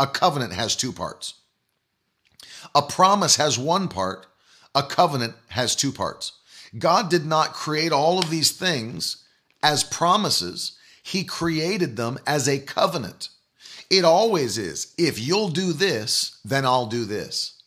[0.00, 1.34] a covenant has two parts.
[2.74, 4.26] A promise has one part,
[4.74, 6.32] a covenant has two parts.
[6.76, 9.24] God did not create all of these things
[9.62, 10.76] as promises,
[11.08, 13.30] He created them as a covenant.
[13.88, 14.92] It always is.
[14.98, 17.62] If you'll do this, then I'll do this.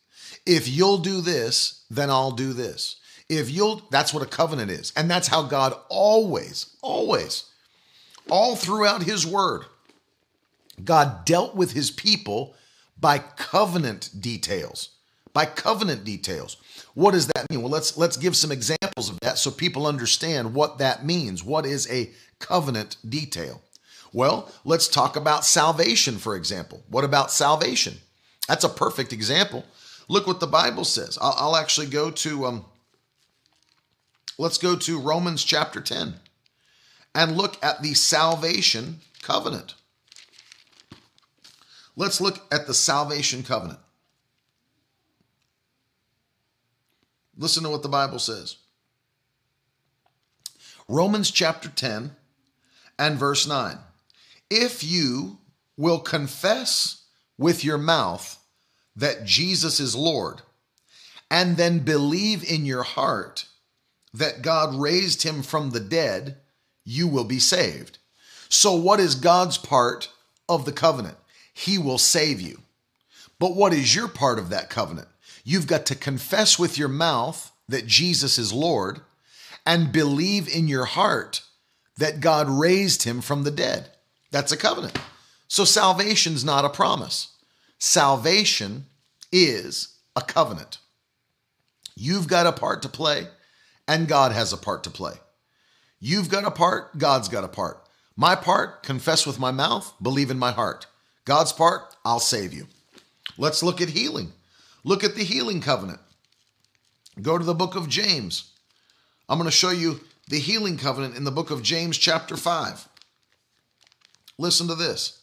[0.45, 2.97] If you'll do this, then I'll do this.
[3.29, 4.93] If you'll, that's what a covenant is.
[4.95, 7.45] And that's how God always, always,
[8.29, 9.63] all throughout his word,
[10.83, 12.53] God dealt with his people
[12.99, 14.89] by covenant details.
[15.33, 16.57] By covenant details.
[16.93, 17.63] What does that mean?
[17.63, 21.43] Well, let's let's give some examples of that so people understand what that means.
[21.43, 23.61] What is a covenant detail?
[24.13, 26.83] Well, let's talk about salvation, for example.
[26.89, 27.99] What about salvation?
[28.47, 29.65] That's a perfect example.
[30.09, 31.17] Look what the Bible says.
[31.21, 32.65] I'll, I'll actually go to, um,
[34.37, 36.15] let's go to Romans chapter 10
[37.15, 39.75] and look at the salvation covenant.
[41.95, 43.79] Let's look at the salvation covenant.
[47.37, 48.57] Listen to what the Bible says.
[50.87, 52.15] Romans chapter 10
[53.01, 53.77] and verse 9
[54.51, 55.39] if you
[55.77, 57.05] will confess
[57.37, 58.37] with your mouth
[58.95, 60.41] that Jesus is Lord,
[61.29, 63.45] and then believe in your heart
[64.13, 66.37] that God raised him from the dead,
[66.83, 67.97] you will be saved.
[68.49, 70.09] So, what is God's part
[70.49, 71.17] of the covenant?
[71.53, 72.59] He will save you.
[73.39, 75.07] But what is your part of that covenant?
[75.45, 78.99] You've got to confess with your mouth that Jesus is Lord
[79.65, 81.41] and believe in your heart
[82.01, 83.87] that God raised him from the dead.
[84.31, 84.99] That's a covenant.
[85.47, 87.35] So salvation's not a promise.
[87.77, 88.87] Salvation
[89.31, 90.79] is a covenant.
[91.95, 93.27] You've got a part to play,
[93.87, 95.13] and God has a part to play.
[95.99, 97.87] You've got a part, God's got a part.
[98.15, 100.87] My part, confess with my mouth, believe in my heart.
[101.25, 102.65] God's part, I'll save you.
[103.37, 104.31] Let's look at healing.
[104.83, 105.99] Look at the healing covenant.
[107.21, 108.51] Go to the book of James.
[109.29, 112.87] I'm going to show you the healing covenant in the book of James, chapter 5.
[114.37, 115.21] Listen to this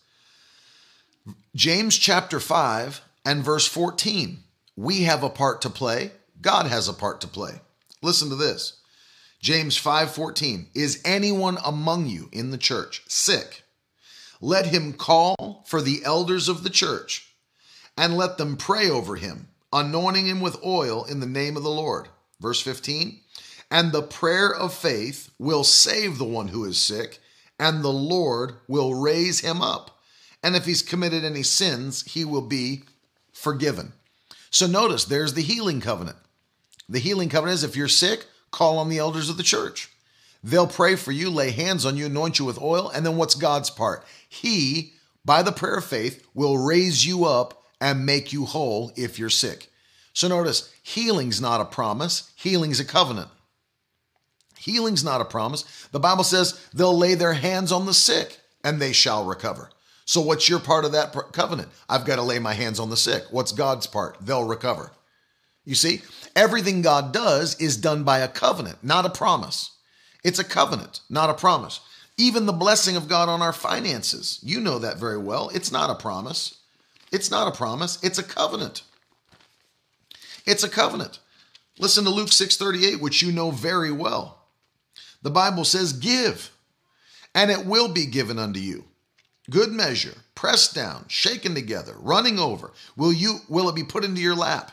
[1.55, 4.45] James, chapter 5, and verse 14.
[4.77, 7.61] We have a part to play, God has a part to play.
[8.03, 8.75] Listen to this.
[9.41, 13.65] James 5:14 Is anyone among you in the church sick?
[14.41, 17.35] Let him call for the elders of the church
[17.97, 21.71] and let them pray over him, anointing him with oil in the name of the
[21.71, 22.09] Lord.
[22.41, 23.21] Verse 15
[23.71, 27.19] And the prayer of faith will save the one who is sick,
[27.59, 30.01] and the Lord will raise him up.
[30.43, 32.85] And if he's committed any sins, he will be
[33.33, 33.93] forgiven.
[34.51, 36.17] So notice there's the healing covenant.
[36.89, 39.91] The healing covenant is if you're sick, call on the elders of the church.
[40.43, 42.89] They'll pray for you, lay hands on you, anoint you with oil.
[42.89, 44.05] And then what's God's part?
[44.29, 44.93] He,
[45.25, 49.31] by the prayer of faith, will raise you up and make you whole if you're
[49.31, 49.69] sick.
[50.13, 53.29] So notice, healing's not a promise, healing's a covenant.
[54.69, 55.65] Healing's not a promise.
[55.93, 59.71] The Bible says they'll lay their hands on the sick and they shall recover.
[60.05, 61.69] So, what's your part of that covenant?
[61.89, 63.25] I've got to lay my hands on the sick.
[63.31, 64.19] What's God's part?
[64.21, 64.91] They'll recover.
[65.65, 66.03] You see,
[66.37, 69.73] everything God does is done by a covenant, not a promise.
[70.25, 71.81] It's a covenant, not a promise.
[72.17, 75.51] Even the blessing of God on our finances, you know that very well.
[75.55, 76.59] It's not a promise.
[77.11, 78.83] It's not a promise, it's a covenant.
[80.47, 81.21] It's a covenant.
[81.79, 84.38] Listen to Luke 6:38, which you know very well.
[85.23, 86.51] The Bible says, "Give,
[87.35, 88.85] and it will be given unto you.
[89.51, 94.21] Good measure, pressed down, shaken together, running over, will you will it be put into
[94.21, 94.73] your lap?"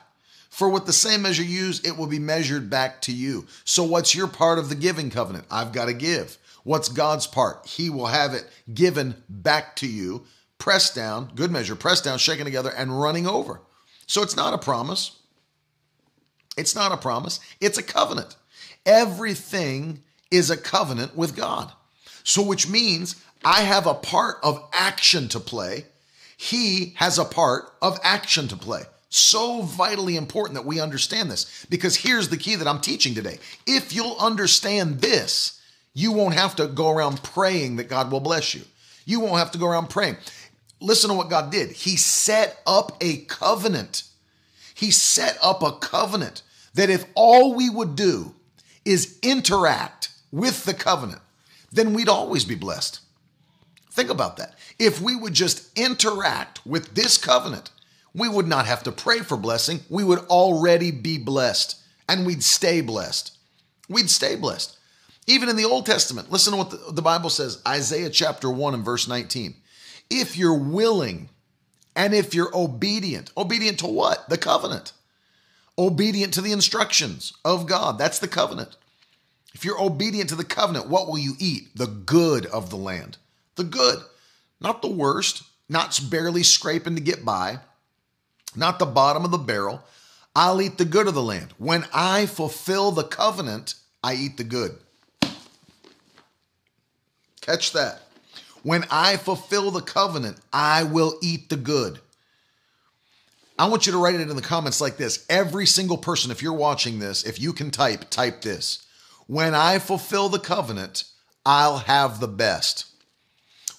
[0.50, 3.46] For with the same measure used, it will be measured back to you.
[3.66, 5.46] So, what's your part of the giving covenant?
[5.52, 6.38] I've got to give.
[6.64, 7.68] What's God's part?
[7.68, 10.26] He will have it given back to you,
[10.58, 13.60] pressed down, good measure, pressed down, shaken together, and running over.
[14.08, 15.12] So, it's not a promise.
[16.56, 18.38] It's not a promise, it's a covenant.
[18.86, 21.72] Everything is a covenant with God.
[22.24, 25.86] So, which means I have a part of action to play.
[26.38, 28.84] He has a part of action to play.
[29.10, 33.40] So vitally important that we understand this because here's the key that I'm teaching today.
[33.66, 35.62] If you'll understand this,
[35.94, 38.64] you won't have to go around praying that God will bless you.
[39.06, 40.18] You won't have to go around praying.
[40.82, 41.72] Listen to what God did.
[41.72, 44.04] He set up a covenant.
[44.74, 46.42] He set up a covenant
[46.74, 48.36] that if all we would do
[48.84, 51.22] is interact with the covenant,
[51.72, 53.00] then we'd always be blessed.
[53.92, 54.56] Think about that.
[54.78, 57.72] If we would just interact with this covenant,
[58.14, 59.80] we would not have to pray for blessing.
[59.90, 63.38] We would already be blessed and we'd stay blessed.
[63.88, 64.78] We'd stay blessed.
[65.26, 68.86] Even in the Old Testament, listen to what the, Bible says Isaiah chapter 1 and
[68.86, 69.56] verse 19.
[70.10, 71.30] If you're willing
[71.96, 74.30] and if you're obedient, obedient to what?
[74.30, 74.92] The covenant.
[75.78, 77.98] Obedient to the instructions of God.
[77.98, 78.76] That's the covenant.
[79.56, 81.70] If you're obedient to the covenant, what will you eat?
[81.76, 83.18] The good of the land.
[83.56, 84.00] The good,
[84.60, 87.60] not the worst, not barely scraping to get by,
[88.54, 89.82] not the bottom of the barrel.
[90.36, 91.54] I'll eat the good of the land.
[91.58, 94.78] When I fulfill the covenant, I eat the good.
[97.40, 98.02] Catch that.
[98.62, 102.00] When I fulfill the covenant, I will eat the good.
[103.58, 105.26] I want you to write it in the comments like this.
[105.30, 108.85] Every single person, if you're watching this, if you can type, type this.
[109.28, 111.06] When I fulfill the covenant,
[111.46, 112.86] I'll have the best.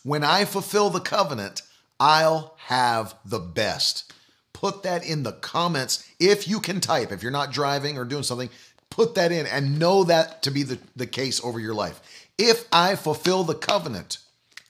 [0.03, 1.63] When I fulfill the covenant,
[1.99, 4.13] I'll have the best
[4.57, 7.13] put that in the comments if you can type.
[7.13, 8.49] If you're not driving or doing something,
[8.89, 12.01] put that in and know that to be the, the case over your life.
[12.39, 14.17] If I fulfill the covenant,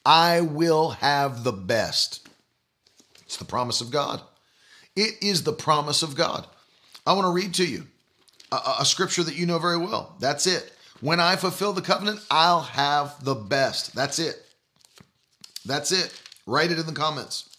[0.04, 2.28] I will have the best.
[3.22, 4.20] It's the promise of God.
[4.96, 6.48] It is the promise of God.
[7.06, 7.86] I want to read to you
[8.52, 10.16] a, a scripture that you know very well.
[10.20, 10.72] That's it.
[11.00, 13.94] When I fulfill the covenant, I'll have the best.
[13.94, 14.36] That's it.
[15.64, 16.18] That's it.
[16.46, 17.56] Write it in the comments.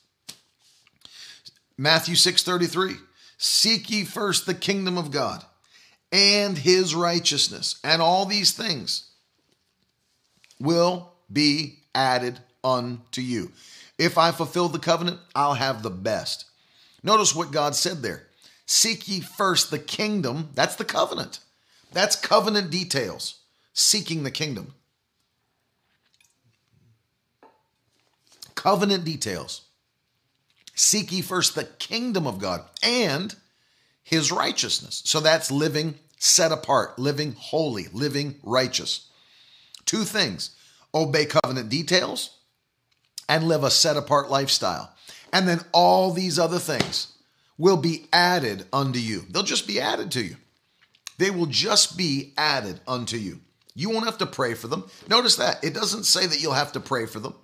[1.78, 2.98] Matthew 6:33.
[3.38, 5.46] Seek ye first the kingdom of God
[6.12, 9.10] and his righteousness, and all these things
[10.60, 13.52] will be added unto you.
[14.00, 16.46] If I fulfill the covenant, I'll have the best.
[17.04, 18.26] Notice what God said there.
[18.68, 20.49] Seek ye first the kingdom.
[20.53, 21.39] That's the covenant.
[21.93, 23.39] That's covenant details.
[23.74, 24.74] Seeking the kingdom.
[28.55, 29.61] Covenant details.
[30.76, 33.34] Seek ye first the kingdom of God and
[34.03, 35.01] his righteousness.
[35.05, 39.07] So that's living set apart, living holy, living righteous.
[39.86, 40.51] Two things
[40.93, 42.32] obey covenant details
[43.30, 44.93] and live a set apart lifestyle.
[45.32, 47.13] And then all these other things
[47.58, 49.24] will be added unto you.
[49.30, 50.36] They'll just be added to you.
[51.18, 53.39] They will just be added unto you.
[53.74, 54.86] You won't have to pray for them.
[55.08, 55.64] Notice that.
[55.64, 57.36] It doesn't say that you'll have to pray for them.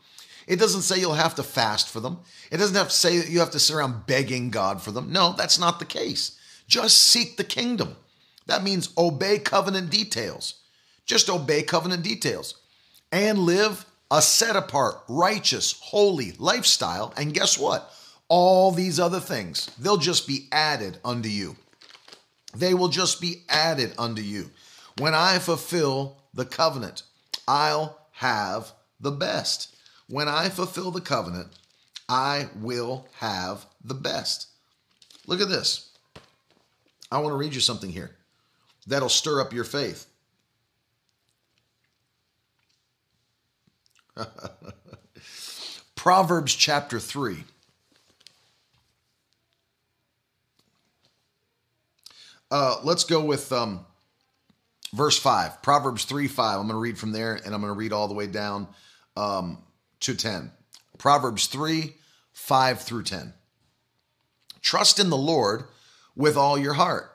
[0.48, 2.20] It doesn't say you'll have to fast for them.
[2.52, 5.12] It doesn't have to say that you have to sit around begging God for them.
[5.12, 6.38] No, that's not the case.
[6.68, 7.96] Just seek the kingdom.
[8.46, 10.56] That means obey covenant details.
[11.06, 12.56] Just obey covenant details
[13.12, 17.14] and live a set apart, righteous, holy lifestyle.
[17.18, 17.92] And guess what?
[18.30, 21.56] All these other things, they'll just be added unto you.
[22.56, 24.52] They will just be added unto you.
[25.00, 27.04] When I fulfill the covenant,
[27.48, 29.76] I'll have the best.
[30.08, 31.48] When I fulfill the covenant,
[32.08, 34.48] I will have the best.
[35.28, 35.90] Look at this.
[37.12, 38.16] I want to read you something here
[38.88, 40.08] that'll stir up your faith.
[45.96, 47.44] Proverbs chapter 3.
[52.54, 53.84] Uh, let's go with um,
[54.94, 55.64] verse 5.
[55.64, 56.60] Proverbs 3 5.
[56.60, 58.68] I'm going to read from there and I'm going to read all the way down
[59.18, 59.58] um,
[60.02, 60.52] to 10.
[61.00, 61.96] Proverbs 3
[62.34, 63.34] 5 through 10.
[64.62, 65.64] Trust in the Lord
[66.16, 67.10] with all your heart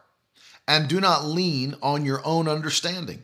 [0.67, 3.23] and do not lean on your own understanding.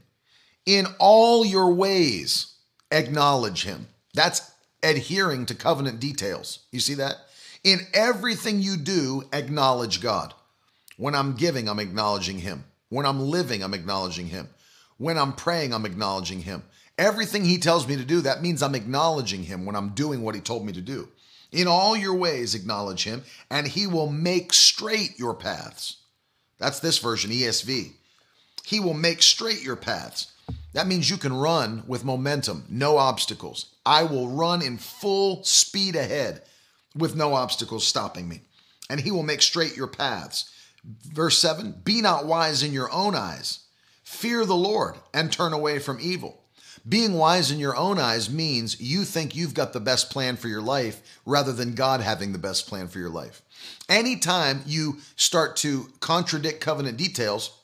[0.66, 2.54] In all your ways,
[2.92, 3.88] acknowledge him.
[4.14, 4.52] That's
[4.84, 6.60] adhering to covenant details.
[6.70, 7.16] You see that?
[7.64, 10.32] In everything you do, acknowledge God.
[10.96, 12.64] When I'm giving, I'm acknowledging him.
[12.88, 14.48] When I'm living, I'm acknowledging him.
[14.98, 16.62] When I'm praying, I'm acknowledging him.
[16.96, 20.36] Everything he tells me to do, that means I'm acknowledging him when I'm doing what
[20.36, 21.08] he told me to do.
[21.50, 25.96] In all your ways, acknowledge him, and he will make straight your paths.
[26.58, 27.92] That's this version, ESV.
[28.64, 30.32] He will make straight your paths.
[30.72, 33.74] That means you can run with momentum, no obstacles.
[33.84, 36.42] I will run in full speed ahead
[36.96, 38.40] with no obstacles stopping me.
[38.88, 40.50] And he will make straight your paths.
[40.84, 43.60] Verse 7 Be not wise in your own eyes.
[44.02, 46.40] Fear the Lord and turn away from evil.
[46.86, 50.48] Being wise in your own eyes means you think you've got the best plan for
[50.48, 53.40] your life rather than God having the best plan for your life.
[53.88, 57.58] Anytime you start to contradict covenant details,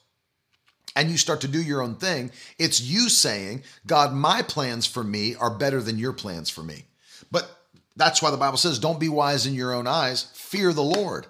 [0.97, 5.05] and you start to do your own thing, it's you saying, God, my plans for
[5.05, 6.85] me are better than your plans for me.
[7.31, 7.49] But
[7.97, 11.27] that's why the Bible says, don't be wise in your own eyes, fear the Lord.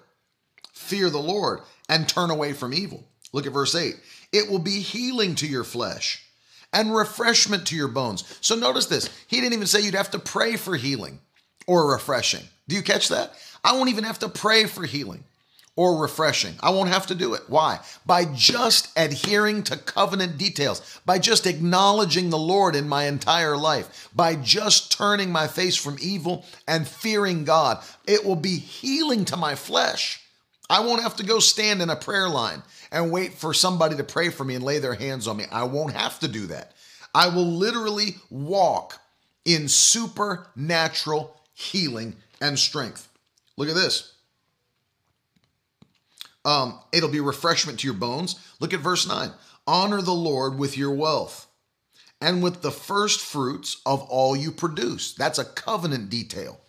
[0.73, 1.61] Fear the Lord
[1.91, 3.03] and turn away from evil.
[3.33, 3.95] Look at verse 8.
[4.31, 6.25] It will be healing to your flesh
[6.73, 8.23] and refreshment to your bones.
[8.41, 9.09] So notice this.
[9.27, 11.19] He didn't even say you'd have to pray for healing
[11.67, 12.43] or refreshing.
[12.67, 13.33] Do you catch that?
[13.63, 15.23] I won't even have to pray for healing
[15.75, 16.53] or refreshing.
[16.61, 17.41] I won't have to do it.
[17.47, 17.79] Why?
[18.05, 24.09] By just adhering to covenant details, by just acknowledging the Lord in my entire life,
[24.15, 27.83] by just turning my face from evil and fearing God.
[28.07, 30.20] It will be healing to my flesh.
[30.71, 32.63] I won't have to go stand in a prayer line
[32.93, 35.43] and wait for somebody to pray for me and lay their hands on me.
[35.51, 36.71] I won't have to do that.
[37.13, 38.97] I will literally walk
[39.43, 43.09] in supernatural healing and strength.
[43.57, 44.13] Look at this.
[46.45, 48.39] Um, it'll be refreshment to your bones.
[48.61, 49.29] Look at verse 9.
[49.67, 51.47] Honor the Lord with your wealth
[52.21, 55.15] and with the first fruits of all you produce.
[55.15, 56.61] That's a covenant detail.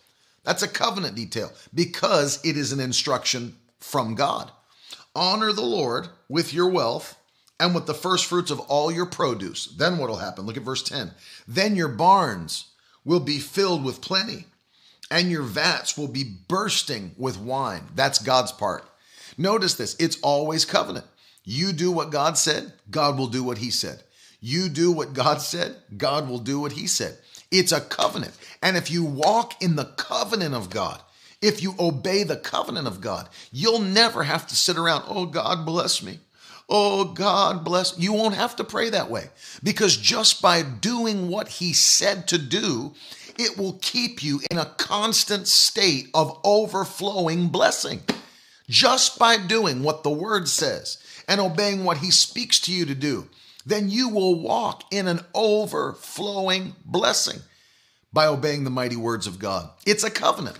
[0.43, 4.51] That's a covenant detail because it is an instruction from God.
[5.15, 7.17] Honor the Lord with your wealth
[7.59, 9.67] and with the first fruits of all your produce.
[9.67, 10.45] Then what will happen?
[10.45, 11.11] Look at verse 10.
[11.47, 12.71] Then your barns
[13.05, 14.45] will be filled with plenty,
[15.11, 17.83] and your vats will be bursting with wine.
[17.93, 18.85] That's God's part.
[19.37, 21.05] Notice this it's always covenant.
[21.43, 24.03] You do what God said, God will do what He said.
[24.39, 27.17] You do what God said, God will do what He said.
[27.51, 28.37] It's a covenant.
[28.61, 31.01] And if you walk in the covenant of God,
[31.43, 35.65] if you obey the covenant of God, you'll never have to sit around, oh, God
[35.65, 36.19] bless me.
[36.69, 37.99] Oh, God bless.
[37.99, 39.25] You won't have to pray that way
[39.61, 42.93] because just by doing what He said to do,
[43.37, 48.01] it will keep you in a constant state of overflowing blessing.
[48.69, 52.95] just by doing what the word says and obeying what he speaks to you to
[52.95, 53.27] do,
[53.65, 57.39] then you will walk in an overflowing blessing
[58.11, 59.69] by obeying the mighty words of God.
[59.85, 60.57] It's a covenant.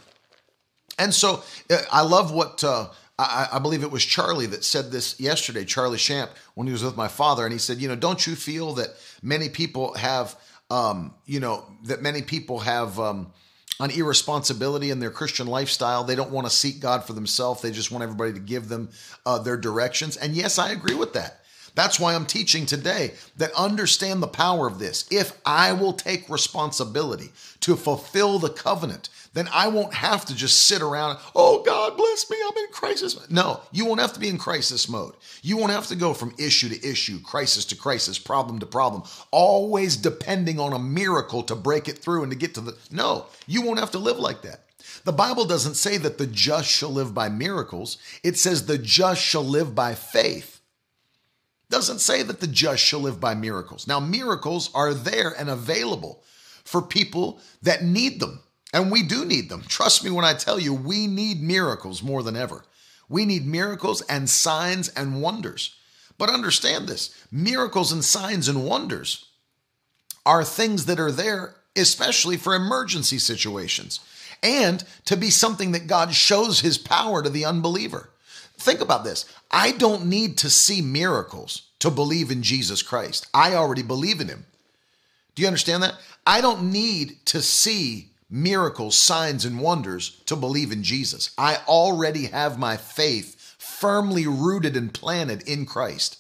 [1.00, 4.92] And so uh, I love what uh, I, I, believe it was Charlie that said
[4.92, 7.44] this yesterday, Charlie Shamp, when he was with my father.
[7.46, 8.90] And he said, You know, don't you feel that
[9.22, 10.36] many people have,
[10.70, 13.32] um, you know, that many people have, um,
[13.80, 16.04] an irresponsibility in their Christian lifestyle.
[16.04, 17.62] They don't want to seek God for themselves.
[17.62, 18.92] They just want everybody to give them
[19.26, 20.16] uh, their directions.
[20.16, 21.44] And yes, I agree with that.
[21.76, 25.08] That's why I'm teaching today that understand the power of this.
[25.10, 27.32] If I will take responsibility
[27.62, 32.30] to fulfill the covenant, then I won't have to just sit around, oh, God bless
[32.30, 33.30] me, I'm in crisis.
[33.30, 35.16] No, you won't have to be in crisis mode.
[35.42, 39.04] You won't have to go from issue to issue, crisis to crisis, problem to problem,
[39.32, 42.78] always depending on a miracle to break it through and to get to the.
[42.92, 44.62] No, you won't have to live like that.
[45.04, 49.22] The Bible doesn't say that the just shall live by miracles, it says the just
[49.22, 50.54] shall live by faith
[51.74, 53.88] doesn't say that the just shall live by miracles.
[53.88, 56.24] Now, miracles are there and available
[56.64, 58.42] for people that need them.
[58.74, 59.64] And we do need them.
[59.68, 62.66] Trust me when I tell you, we need miracles more than ever.
[63.08, 65.76] We need miracles and signs and wonders.
[66.18, 69.26] But understand this miracles and signs and wonders
[70.26, 74.00] are things that are there, especially for emergency situations,
[74.42, 78.10] and to be something that God shows his power to the unbeliever.
[78.58, 79.26] Think about this.
[79.52, 83.28] I don't need to see miracles to believe in Jesus Christ.
[83.34, 84.46] I already believe in him.
[85.36, 85.96] Do you understand that?
[86.26, 91.30] I don't need to see miracles, signs, and wonders to believe in Jesus.
[91.38, 96.18] I already have my faith firmly rooted and planted in Christ.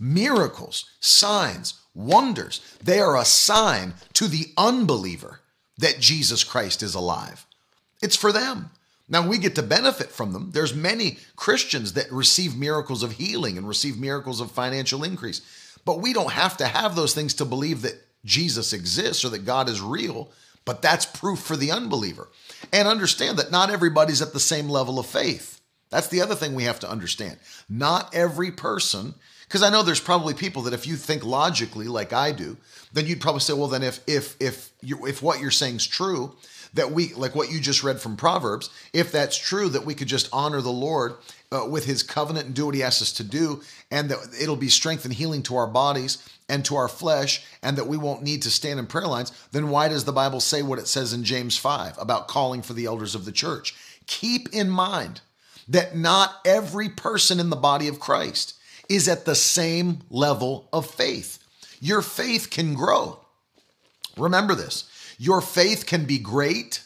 [0.00, 5.40] Miracles, signs, wonders, they are a sign to the unbeliever
[5.76, 7.44] that Jesus Christ is alive.
[8.00, 8.70] It's for them.
[9.06, 10.50] Now we get to benefit from them.
[10.52, 15.42] There's many Christians that receive miracles of healing and receive miracles of financial increase.
[15.84, 19.44] But we don't have to have those things to believe that Jesus exists or that
[19.44, 20.30] God is real,
[20.64, 22.28] but that's proof for the unbeliever.
[22.72, 25.60] And understand that not everybody's at the same level of faith.
[25.90, 27.38] That's the other thing we have to understand.
[27.68, 32.12] Not every person because I know there's probably people that if you think logically like
[32.12, 32.56] I do,
[32.92, 35.86] then you'd probably say, well, then if if if you if what you're saying is
[35.86, 36.34] true,
[36.74, 40.08] that we, like what you just read from Proverbs, if that's true, that we could
[40.08, 41.14] just honor the Lord
[41.52, 44.56] uh, with his covenant and do what he asks us to do, and that it'll
[44.56, 46.18] be strength and healing to our bodies
[46.48, 49.68] and to our flesh, and that we won't need to stand in prayer lines, then
[49.68, 52.86] why does the Bible say what it says in James 5 about calling for the
[52.86, 53.74] elders of the church?
[54.06, 55.20] Keep in mind
[55.68, 58.54] that not every person in the body of Christ
[58.88, 61.38] is at the same level of faith.
[61.80, 63.20] Your faith can grow.
[64.16, 66.82] Remember this your faith can be great,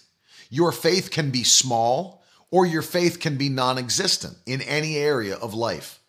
[0.51, 2.18] your faith can be small,
[2.51, 6.01] or your faith can be non existent in any area of life.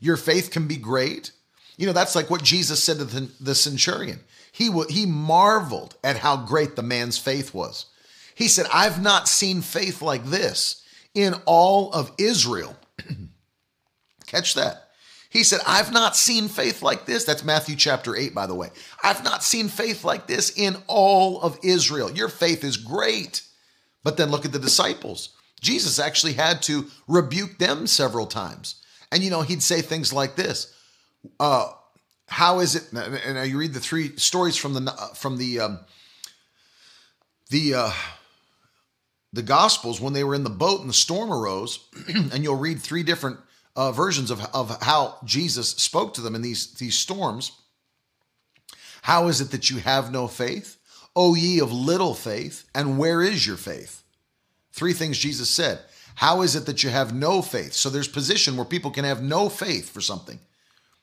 [0.00, 1.32] Your faith can be great.
[1.76, 4.20] You know, that's like what Jesus said to the, the centurion.
[4.52, 7.86] He, he marveled at how great the man's faith was.
[8.34, 10.82] He said, I've not seen faith like this
[11.14, 12.76] in all of Israel.
[14.26, 14.88] Catch that.
[15.30, 17.24] He said, I've not seen faith like this.
[17.24, 18.68] That's Matthew chapter 8, by the way.
[19.02, 22.10] I've not seen faith like this in all of Israel.
[22.10, 23.42] Your faith is great.
[24.04, 25.30] But then look at the disciples.
[25.62, 28.82] Jesus actually had to rebuke them several times.
[29.10, 30.74] And, you know, he'd say things like this
[31.40, 31.68] uh,
[32.26, 32.92] How is it?
[32.92, 35.80] And you read the three stories from the, from the, um,
[37.50, 37.92] the, uh,
[39.32, 42.80] the Gospels when they were in the boat and the storm arose, and you'll read
[42.80, 43.38] three different
[43.76, 47.52] uh, versions of, of how Jesus spoke to them in these, these storms.
[49.02, 50.78] How is it that you have no faith?
[51.14, 54.02] O ye of little faith, and where is your faith?
[54.72, 55.80] Three things Jesus said.
[56.14, 57.72] How is it that you have no faith?
[57.72, 60.38] So there's position where people can have no faith for something.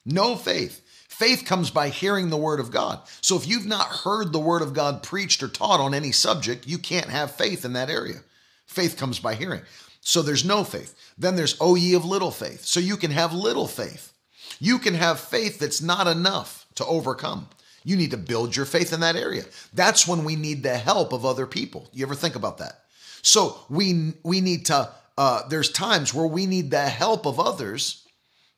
[0.06, 0.86] No faith.
[1.08, 3.02] Faith comes by hearing the word of God.
[3.22, 6.68] So if you've not heard the word of God preached or taught on any subject,
[6.68, 8.20] you can't have faith in that area.
[8.66, 9.62] Faith comes by hearing.
[10.02, 10.96] So there's no faith.
[11.18, 12.64] Then there's, O ye of little faith.
[12.64, 14.14] So you can have little faith.
[14.60, 17.50] You can have faith that's not enough to overcome.
[17.84, 19.44] You need to build your faith in that area.
[19.74, 21.90] That's when we need the help of other people.
[21.92, 22.84] You ever think about that?
[23.22, 24.90] So we we need to.
[25.18, 28.08] Uh, there's times where we need the help of others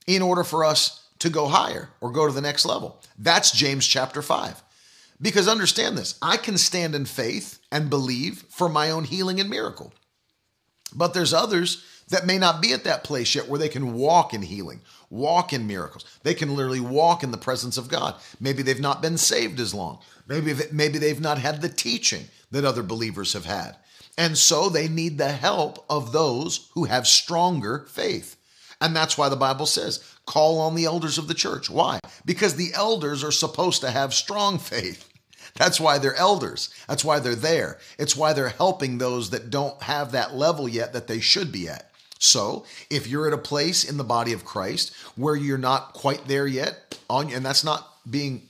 [0.05, 3.01] in order for us to go higher or go to the next level.
[3.17, 4.61] That's James chapter five.
[5.19, 9.49] Because understand this, I can stand in faith and believe for my own healing and
[9.49, 9.93] miracle.
[10.93, 14.33] But there's others that may not be at that place yet where they can walk
[14.33, 16.05] in healing, walk in miracles.
[16.23, 18.15] They can literally walk in the presence of God.
[18.39, 19.99] Maybe they've not been saved as long.
[20.27, 23.77] Maybe maybe they've not had the teaching that other believers have had.
[24.17, 28.35] And so they need the help of those who have stronger faith.
[28.81, 31.69] And that's why the Bible says, call on the elders of the church.
[31.69, 31.99] Why?
[32.25, 35.07] Because the elders are supposed to have strong faith.
[35.55, 36.73] That's why they're elders.
[36.87, 37.77] That's why they're there.
[37.99, 41.67] It's why they're helping those that don't have that level yet that they should be
[41.67, 41.91] at.
[42.19, 46.27] So, if you're at a place in the body of Christ where you're not quite
[46.27, 48.47] there yet, on and that's not being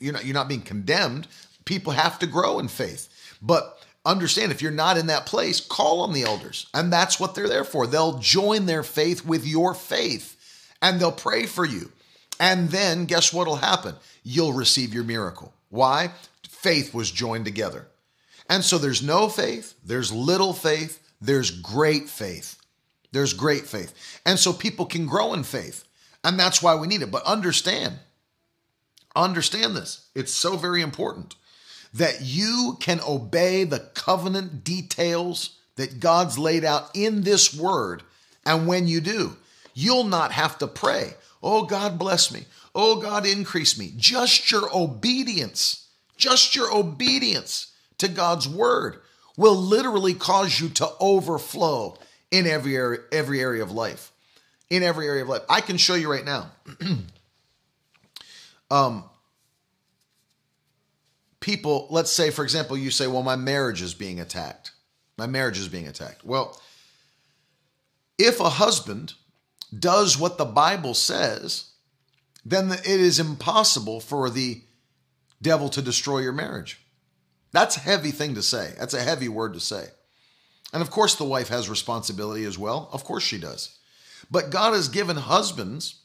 [0.00, 1.28] you're not you're not being condemned,
[1.66, 3.08] people have to grow in faith.
[3.42, 6.66] But understand if you're not in that place, call on the elders.
[6.74, 7.86] And that's what they're there for.
[7.86, 10.36] They'll join their faith with your faith
[10.80, 11.90] and they'll pray for you.
[12.38, 13.94] And then guess what'll happen?
[14.22, 15.52] You'll receive your miracle.
[15.68, 16.12] Why?
[16.48, 17.86] Faith was joined together.
[18.48, 22.56] And so there's no faith, there's little faith, there's great faith.
[23.12, 24.20] There's great faith.
[24.24, 25.84] And so people can grow in faith.
[26.22, 27.10] And that's why we need it.
[27.10, 27.98] But understand,
[29.16, 30.06] understand this.
[30.14, 31.34] It's so very important
[31.94, 38.02] that you can obey the covenant details that God's laid out in this word.
[38.44, 39.36] And when you do,
[39.74, 42.44] you'll not have to pray, Oh, God bless me.
[42.74, 43.92] Oh, God increase me.
[43.96, 49.00] Just your obedience, just your obedience to God's word
[49.36, 51.96] will literally cause you to overflow
[52.30, 54.12] in every area, every area of life.
[54.68, 55.42] In every area of life.
[55.48, 56.50] I can show you right now.
[58.70, 59.04] um,
[61.40, 64.72] people, let's say, for example, you say, well, my marriage is being attacked.
[65.16, 66.24] My marriage is being attacked.
[66.24, 66.60] Well,
[68.18, 69.14] if a husband
[69.76, 71.70] does what the Bible says,
[72.44, 74.62] then it is impossible for the
[75.42, 76.80] devil to destroy your marriage.
[77.52, 78.74] That's a heavy thing to say.
[78.78, 79.86] That's a heavy word to say.
[80.72, 82.88] And of course, the wife has responsibility as well.
[82.92, 83.78] Of course, she does.
[84.30, 86.02] But God has given husbands,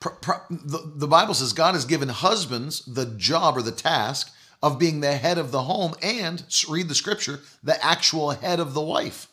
[0.00, 4.32] the Bible says God has given husbands the job or the task
[4.62, 8.74] of being the head of the home and, read the scripture, the actual head of
[8.74, 9.28] the wife.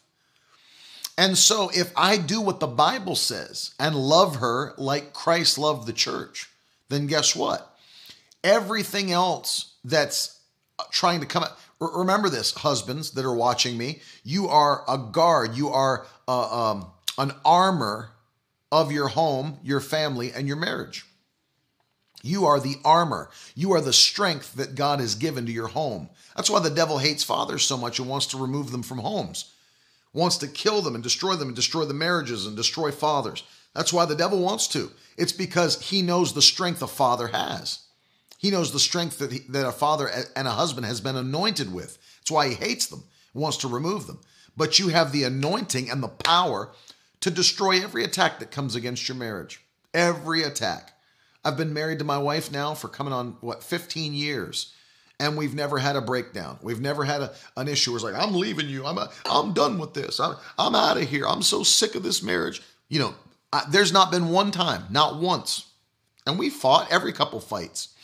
[1.17, 5.87] And so, if I do what the Bible says and love her like Christ loved
[5.87, 6.49] the church,
[6.89, 7.77] then guess what?
[8.43, 10.39] Everything else that's
[10.91, 14.01] trying to come out, remember this, husbands that are watching me.
[14.23, 15.55] You are a guard.
[15.55, 16.87] You are uh, um,
[17.17, 18.09] an armor
[18.71, 21.05] of your home, your family, and your marriage.
[22.23, 23.29] You are the armor.
[23.53, 26.09] You are the strength that God has given to your home.
[26.35, 29.53] That's why the devil hates fathers so much and wants to remove them from homes,
[30.11, 33.43] wants to kill them and destroy them and destroy the marriages and destroy fathers.
[33.75, 34.89] That's why the devil wants to.
[35.17, 37.79] It's because he knows the strength a father has.
[38.37, 41.71] He knows the strength that, he, that a father and a husband has been anointed
[41.71, 41.97] with.
[42.19, 43.03] That's why he hates them,
[43.33, 44.19] wants to remove them.
[44.57, 46.71] But you have the anointing and the power
[47.25, 49.59] to destroy every attack that comes against your marriage.
[49.95, 50.93] Every attack.
[51.43, 54.75] I've been married to my wife now for coming on, what, 15 years.
[55.19, 56.59] And we've never had a breakdown.
[56.61, 58.85] We've never had a, an issue where it's like, I'm leaving you.
[58.85, 60.19] I'm, a, I'm done with this.
[60.19, 61.25] I'm, I'm out of here.
[61.25, 62.61] I'm so sick of this marriage.
[62.89, 63.15] You know,
[63.51, 65.71] I, there's not been one time, not once.
[66.27, 66.91] And we fought.
[66.91, 67.95] Every couple fights.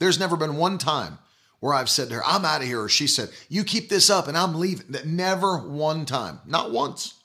[0.00, 1.18] There's never been one time
[1.60, 4.10] where I've said to her, I'm out of here, or she said, You keep this
[4.10, 4.96] up and I'm leaving.
[5.04, 7.20] Never one time, not once.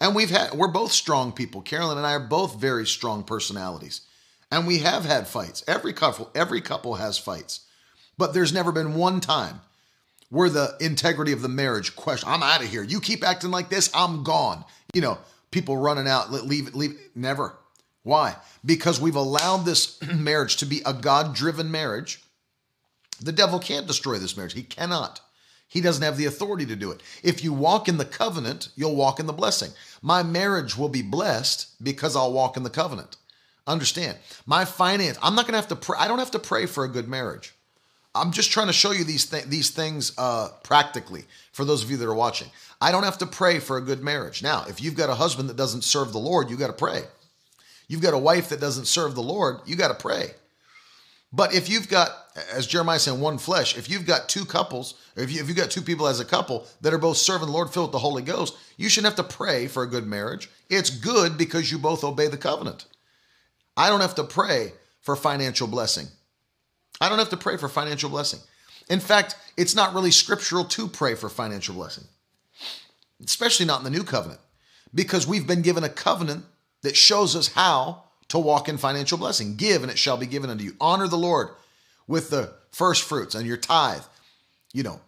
[0.00, 1.62] And we've had, we're both strong people.
[1.62, 4.02] Carolyn and I are both very strong personalities.
[4.50, 5.64] And we have had fights.
[5.66, 7.60] Every couple, every couple has fights.
[8.18, 9.60] But there's never been one time
[10.30, 12.82] where the integrity of the marriage question, I'm out of here.
[12.82, 14.64] You keep acting like this, I'm gone.
[14.92, 15.18] You know,
[15.50, 16.98] people running out, leave leave.
[17.14, 17.56] Never.
[18.02, 18.36] Why?
[18.64, 22.22] Because we've allowed this marriage to be a God driven marriage.
[23.20, 24.54] The devil can't destroy this marriage.
[24.54, 25.20] He cannot.
[25.68, 27.00] He doesn't have the authority to do it.
[27.22, 29.70] If you walk in the covenant, you'll walk in the blessing.
[30.02, 33.16] My marriage will be blessed because I'll walk in the covenant.
[33.66, 34.18] Understand?
[34.46, 35.96] My finance, I'm not going to have to pray.
[35.98, 37.54] I don't have to pray for a good marriage.
[38.14, 41.90] I'm just trying to show you these th- these things uh, practically for those of
[41.90, 42.48] you that are watching.
[42.80, 44.42] I don't have to pray for a good marriage.
[44.42, 47.02] Now, if you've got a husband that doesn't serve the Lord, you got to pray.
[47.88, 50.30] You've got a wife that doesn't serve the Lord, you got to pray.
[51.34, 52.10] But if you've got,
[52.52, 55.68] as Jeremiah said, one flesh, if you've got two couples, if, you, if you've got
[55.68, 58.22] two people as a couple that are both serving the Lord filled with the Holy
[58.22, 60.48] Ghost, you shouldn't have to pray for a good marriage.
[60.70, 62.86] It's good because you both obey the covenant.
[63.76, 66.06] I don't have to pray for financial blessing.
[67.00, 68.38] I don't have to pray for financial blessing.
[68.88, 72.04] In fact, it's not really scriptural to pray for financial blessing,
[73.24, 74.40] especially not in the new covenant,
[74.94, 76.44] because we've been given a covenant
[76.82, 78.04] that shows us how
[78.34, 79.56] to walk in financial blessing.
[79.56, 80.74] Give and it shall be given unto you.
[80.80, 81.48] Honor the Lord
[82.06, 84.02] with the first fruits and your tithe.
[84.72, 85.00] You know,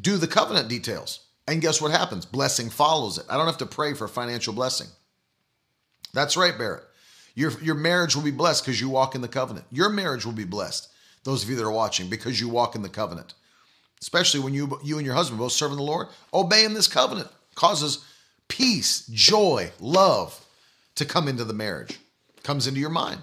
[0.00, 1.20] do the covenant details.
[1.48, 2.26] And guess what happens?
[2.26, 3.26] Blessing follows it.
[3.30, 4.88] I don't have to pray for financial blessing.
[6.14, 6.84] That's right, Barrett.
[7.34, 9.66] Your, your marriage will be blessed because you walk in the covenant.
[9.70, 10.88] Your marriage will be blessed,
[11.24, 13.34] those of you that are watching, because you walk in the covenant.
[14.02, 18.04] especially when you you and your husband both serving the Lord, obeying this covenant causes
[18.48, 20.44] peace, joy, love
[20.96, 21.98] to come into the marriage.
[22.42, 23.20] Comes into your mind.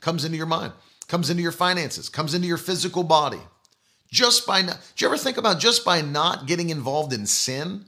[0.00, 0.72] Comes into your mind.
[1.08, 2.08] Comes into your finances.
[2.08, 3.40] Comes into your physical body.
[4.10, 7.86] Just by not, do you ever think about just by not getting involved in sin?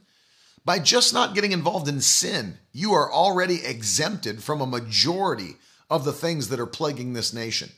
[0.64, 5.56] By just not getting involved in sin, you are already exempted from a majority
[5.90, 7.70] of the things that are plaguing this nation.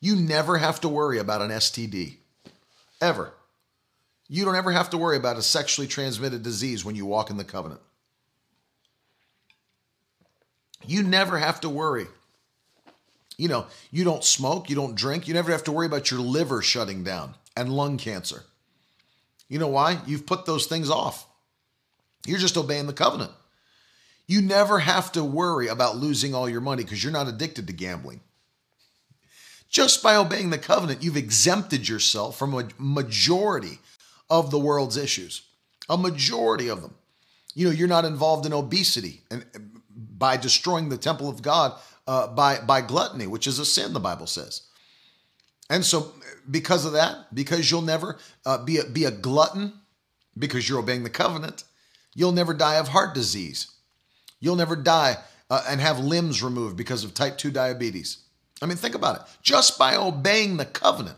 [0.00, 2.16] You never have to worry about an STD.
[3.00, 3.32] Ever.
[4.28, 7.38] You don't ever have to worry about a sexually transmitted disease when you walk in
[7.38, 7.80] the covenant.
[10.86, 12.06] You never have to worry.
[13.36, 16.20] You know, you don't smoke, you don't drink, you never have to worry about your
[16.20, 18.44] liver shutting down and lung cancer.
[19.48, 20.00] You know why?
[20.06, 21.26] You've put those things off.
[22.26, 23.32] You're just obeying the covenant.
[24.26, 27.72] You never have to worry about losing all your money because you're not addicted to
[27.72, 28.20] gambling.
[29.68, 33.80] Just by obeying the covenant, you've exempted yourself from a majority
[34.30, 35.42] of the world's issues.
[35.88, 36.94] A majority of them.
[37.54, 39.58] You know, you're not involved in obesity and uh,
[40.16, 44.00] by destroying the temple of God uh, by by gluttony, which is a sin, the
[44.00, 44.62] Bible says.
[45.70, 46.12] And so,
[46.50, 49.72] because of that, because you'll never uh, be a, be a glutton,
[50.36, 51.64] because you're obeying the covenant,
[52.14, 53.70] you'll never die of heart disease.
[54.40, 55.16] You'll never die
[55.48, 58.18] uh, and have limbs removed because of type two diabetes.
[58.60, 59.22] I mean, think about it.
[59.42, 61.16] Just by obeying the covenant,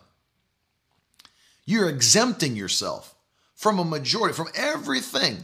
[1.65, 3.15] you're exempting yourself
[3.55, 5.39] from a majority, from everything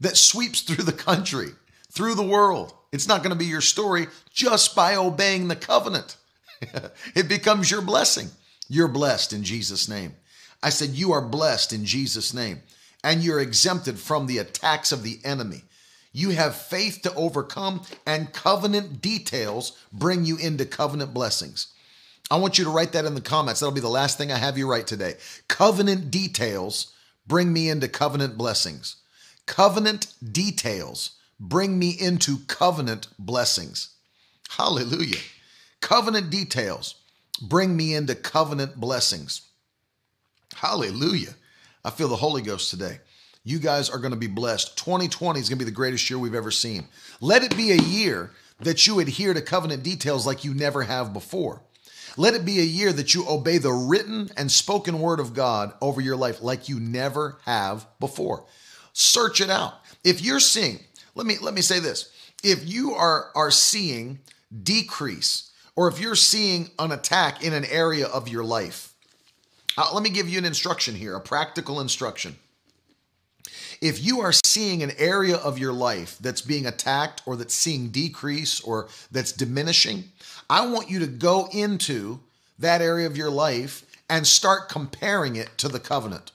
[0.00, 1.48] that sweeps through the country,
[1.90, 2.72] through the world.
[2.92, 6.16] It's not going to be your story just by obeying the covenant.
[7.14, 8.28] it becomes your blessing.
[8.68, 10.14] You're blessed in Jesus' name.
[10.62, 12.62] I said, You are blessed in Jesus' name,
[13.04, 15.62] and you're exempted from the attacks of the enemy.
[16.12, 21.68] You have faith to overcome, and covenant details bring you into covenant blessings.
[22.30, 23.60] I want you to write that in the comments.
[23.60, 25.14] That'll be the last thing I have you write today.
[25.46, 26.92] Covenant details
[27.26, 28.96] bring me into covenant blessings.
[29.44, 33.94] Covenant details bring me into covenant blessings.
[34.48, 35.18] Hallelujah.
[35.80, 36.96] Covenant details
[37.40, 39.42] bring me into covenant blessings.
[40.54, 41.34] Hallelujah.
[41.84, 42.98] I feel the Holy Ghost today.
[43.44, 44.76] You guys are going to be blessed.
[44.76, 46.88] 2020 is going to be the greatest year we've ever seen.
[47.20, 51.12] Let it be a year that you adhere to covenant details like you never have
[51.12, 51.62] before.
[52.16, 55.74] Let it be a year that you obey the written and spoken word of God
[55.82, 58.46] over your life like you never have before.
[58.94, 59.74] Search it out.
[60.02, 60.80] If you're seeing,
[61.16, 62.12] let me let me say this.
[62.44, 64.20] If you are are seeing
[64.62, 68.92] decrease or if you're seeing an attack in an area of your life,
[69.76, 72.36] uh, let me give you an instruction here, a practical instruction.
[73.80, 77.88] If you are seeing an area of your life that's being attacked or that's seeing
[77.88, 80.04] decrease or that's diminishing,
[80.48, 82.20] I want you to go into
[82.58, 86.32] that area of your life and start comparing it to the covenant.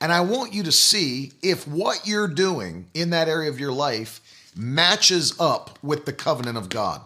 [0.00, 3.72] And I want you to see if what you're doing in that area of your
[3.72, 4.20] life
[4.54, 7.00] matches up with the covenant of God.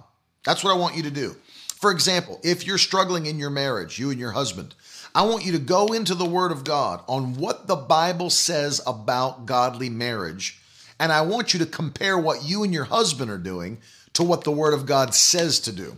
[0.45, 1.36] That's what I want you to do.
[1.80, 4.74] For example, if you're struggling in your marriage, you and your husband,
[5.14, 8.80] I want you to go into the Word of God on what the Bible says
[8.86, 10.61] about godly marriage.
[10.99, 13.78] And I want you to compare what you and your husband are doing
[14.12, 15.97] to what the Word of God says to do.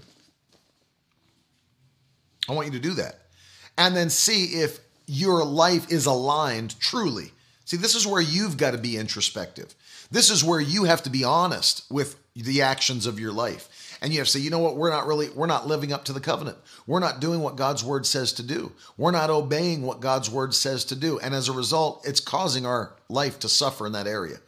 [2.48, 3.18] I want you to do that.
[3.76, 7.32] And then see if your life is aligned truly.
[7.64, 9.74] See, this is where you've got to be introspective.
[10.10, 13.98] This is where you have to be honest with the actions of your life.
[14.02, 16.04] And you have to say, you know what, we're not really, we're not living up
[16.06, 16.58] to the covenant.
[16.86, 18.72] We're not doing what God's word says to do.
[18.96, 21.18] We're not obeying what God's word says to do.
[21.20, 24.38] And as a result, it's causing our life to suffer in that area.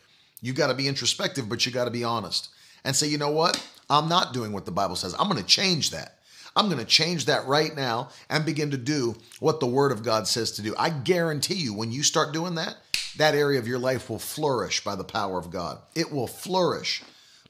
[0.42, 2.48] You've got to be introspective, but you got to be honest
[2.84, 5.14] and say, you know what, I'm not doing what the Bible says.
[5.18, 6.13] I'm going to change that.
[6.56, 10.04] I'm going to change that right now and begin to do what the Word of
[10.04, 10.74] God says to do.
[10.78, 12.76] I guarantee you, when you start doing that,
[13.16, 15.78] that area of your life will flourish by the power of God.
[15.94, 17.02] It will flourish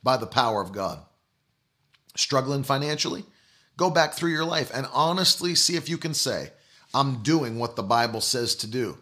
[0.02, 1.00] by the power of God.
[2.16, 3.24] Struggling financially?
[3.76, 6.50] Go back through your life and honestly see if you can say,
[6.94, 8.96] I'm doing what the Bible says to do.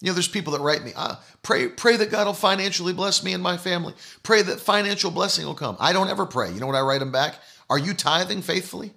[0.00, 3.22] You know, there's people that write me, ah, pray, pray that God will financially bless
[3.22, 3.94] me and my family.
[4.22, 5.76] Pray that financial blessing will come.
[5.80, 6.52] I don't ever pray.
[6.52, 7.36] You know what I write them back?
[7.70, 8.92] Are you tithing faithfully?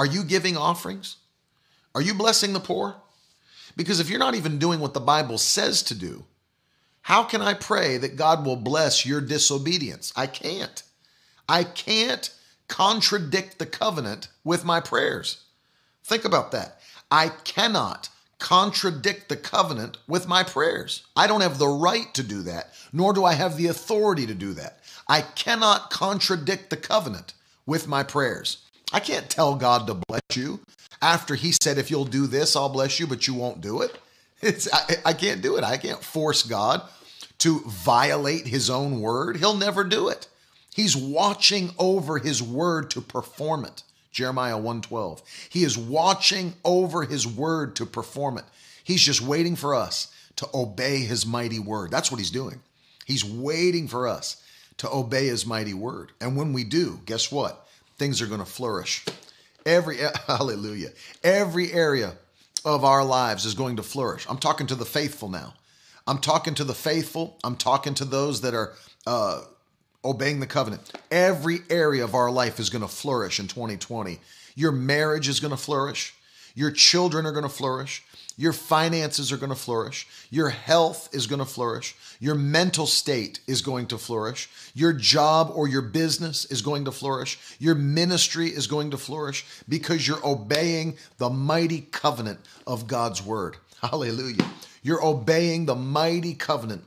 [0.00, 1.16] Are you giving offerings?
[1.94, 2.96] Are you blessing the poor?
[3.76, 6.24] Because if you're not even doing what the Bible says to do,
[7.02, 10.10] how can I pray that God will bless your disobedience?
[10.16, 10.82] I can't.
[11.46, 12.32] I can't
[12.66, 15.44] contradict the covenant with my prayers.
[16.02, 16.80] Think about that.
[17.10, 21.04] I cannot contradict the covenant with my prayers.
[21.14, 24.34] I don't have the right to do that, nor do I have the authority to
[24.34, 24.80] do that.
[25.06, 27.34] I cannot contradict the covenant
[27.66, 28.62] with my prayers.
[28.92, 30.60] I can't tell God to bless you
[31.02, 33.96] after He said, if you'll do this, I'll bless you, but you won't do it.
[34.42, 35.64] It's I, I can't do it.
[35.64, 36.80] I can't force God
[37.40, 39.36] to violate his own word.
[39.36, 40.28] He'll never do it.
[40.74, 43.82] He's watching over his word to perform it.
[44.12, 45.22] Jeremiah 112.
[45.50, 48.44] He is watching over his word to perform it.
[48.82, 51.90] He's just waiting for us to obey his mighty word.
[51.90, 52.60] That's what he's doing.
[53.04, 54.42] He's waiting for us
[54.78, 56.12] to obey his mighty word.
[56.20, 57.66] And when we do, guess what?
[58.00, 59.04] Things are going to flourish.
[59.66, 60.88] Every hallelujah.
[61.22, 62.14] Every area
[62.64, 64.26] of our lives is going to flourish.
[64.26, 65.52] I'm talking to the faithful now.
[66.06, 67.36] I'm talking to the faithful.
[67.44, 68.72] I'm talking to those that are
[69.06, 69.42] uh,
[70.02, 70.90] obeying the covenant.
[71.10, 74.18] Every area of our life is going to flourish in 2020.
[74.54, 76.14] Your marriage is going to flourish.
[76.54, 78.02] Your children are going to flourish.
[78.40, 80.08] Your finances are going to flourish.
[80.30, 81.94] Your health is going to flourish.
[82.20, 84.48] Your mental state is going to flourish.
[84.72, 87.38] Your job or your business is going to flourish.
[87.58, 93.58] Your ministry is going to flourish because you're obeying the mighty covenant of God's word.
[93.82, 94.46] Hallelujah.
[94.82, 96.84] You're obeying the mighty covenant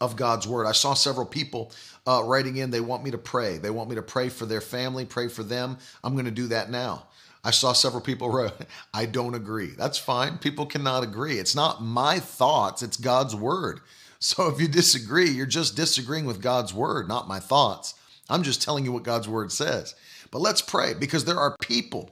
[0.00, 0.64] of God's word.
[0.64, 1.70] I saw several people
[2.06, 3.58] uh, writing in, they want me to pray.
[3.58, 5.76] They want me to pray for their family, pray for them.
[6.02, 7.08] I'm going to do that now.
[7.46, 8.52] I saw several people wrote,
[8.92, 9.68] I don't agree.
[9.78, 10.38] That's fine.
[10.38, 11.38] People cannot agree.
[11.38, 13.80] It's not my thoughts, it's God's word.
[14.18, 17.94] So if you disagree, you're just disagreeing with God's word, not my thoughts.
[18.28, 19.94] I'm just telling you what God's word says.
[20.32, 22.10] But let's pray because there are people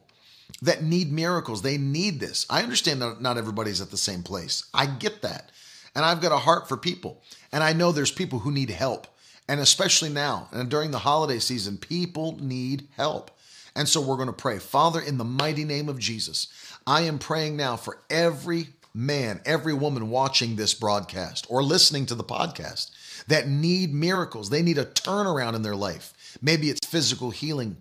[0.62, 1.62] that need miracles.
[1.62, 2.46] They need this.
[2.48, 4.68] I understand that not everybody's at the same place.
[4.72, 5.50] I get that.
[5.96, 7.22] And I've got a heart for people.
[7.50, 9.08] And I know there's people who need help.
[9.48, 13.32] And especially now and during the holiday season, people need help.
[13.76, 14.58] And so we're going to pray.
[14.58, 16.48] Father, in the mighty name of Jesus,
[16.86, 22.14] I am praying now for every man, every woman watching this broadcast or listening to
[22.14, 22.90] the podcast
[23.26, 24.50] that need miracles.
[24.50, 26.38] They need a turnaround in their life.
[26.40, 27.78] Maybe it's physical healing.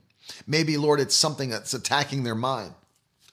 [0.47, 2.73] Maybe, Lord, it's something that's attacking their mind.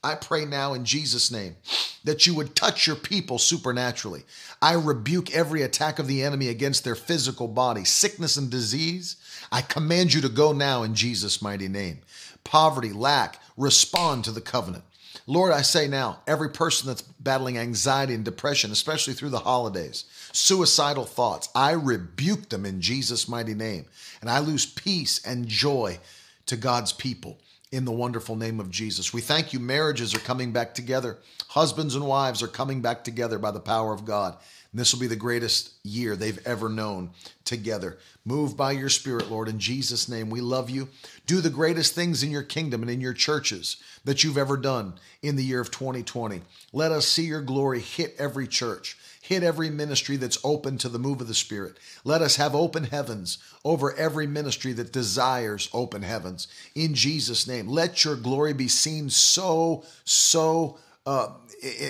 [0.03, 1.57] I pray now in Jesus' name
[2.05, 4.23] that you would touch your people supernaturally.
[4.63, 9.17] I rebuke every attack of the enemy against their physical body, sickness and disease.
[9.53, 12.01] I command you to go now in Jesus' mighty name.
[12.45, 14.85] Poverty, lack, respond to the covenant.
[15.27, 20.05] Lord, I say now, every person that's battling anxiety and depression, especially through the holidays,
[20.33, 23.87] suicidal thoughts, I rebuke them in Jesus' mighty name.
[24.21, 25.99] And I lose peace and joy
[26.47, 27.39] to God's people
[27.71, 29.13] in the wonderful name of Jesus.
[29.13, 29.61] We thank you.
[29.61, 31.19] Marriages are coming back together.
[31.49, 34.37] Husbands and wives are coming back together by the power of God.
[34.73, 37.11] And this will be the greatest year they've ever known
[37.45, 37.99] together.
[38.25, 39.49] Move by your Spirit, Lord.
[39.49, 40.89] In Jesus' name, we love you.
[41.27, 44.95] Do the greatest things in your kingdom and in your churches that you've ever done
[45.23, 46.43] in the year of 2020.
[46.73, 48.97] Let us see your glory hit every church
[49.31, 51.77] hit every ministry that's open to the move of the Spirit.
[52.03, 56.49] Let us have open heavens over every ministry that desires open heavens.
[56.75, 61.29] In Jesus' name, let your glory be seen so, so, uh,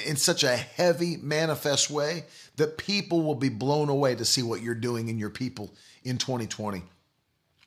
[0.07, 2.25] in such a heavy, manifest way
[2.61, 6.19] that people will be blown away to see what you're doing in your people in
[6.19, 6.83] 2020.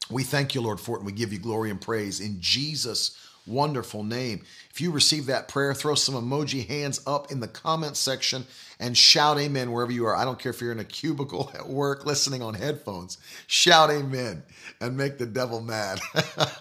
[0.10, 3.18] We thank you, Lord, for it, and we give you glory and praise in Jesus'
[3.48, 4.44] wonderful name.
[4.70, 8.46] If you receive that prayer, throw some emoji hands up in the comment section
[8.80, 10.16] and shout amen wherever you are.
[10.16, 13.18] I don't care if you're in a cubicle at work listening on headphones.
[13.48, 14.44] Shout amen
[14.80, 16.00] and make the devil mad.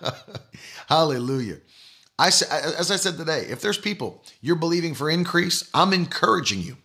[0.88, 1.58] Hallelujah.
[2.18, 6.76] I as I said today, if there's people you're believing for increase, I'm encouraging you.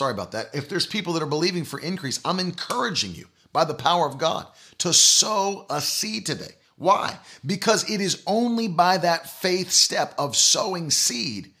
[0.00, 0.48] Sorry about that.
[0.54, 4.16] If there's people that are believing for increase, I'm encouraging you by the power of
[4.16, 4.46] God
[4.78, 6.54] to sow a seed today.
[6.78, 7.18] Why?
[7.44, 11.52] Because it is only by that faith step of sowing seed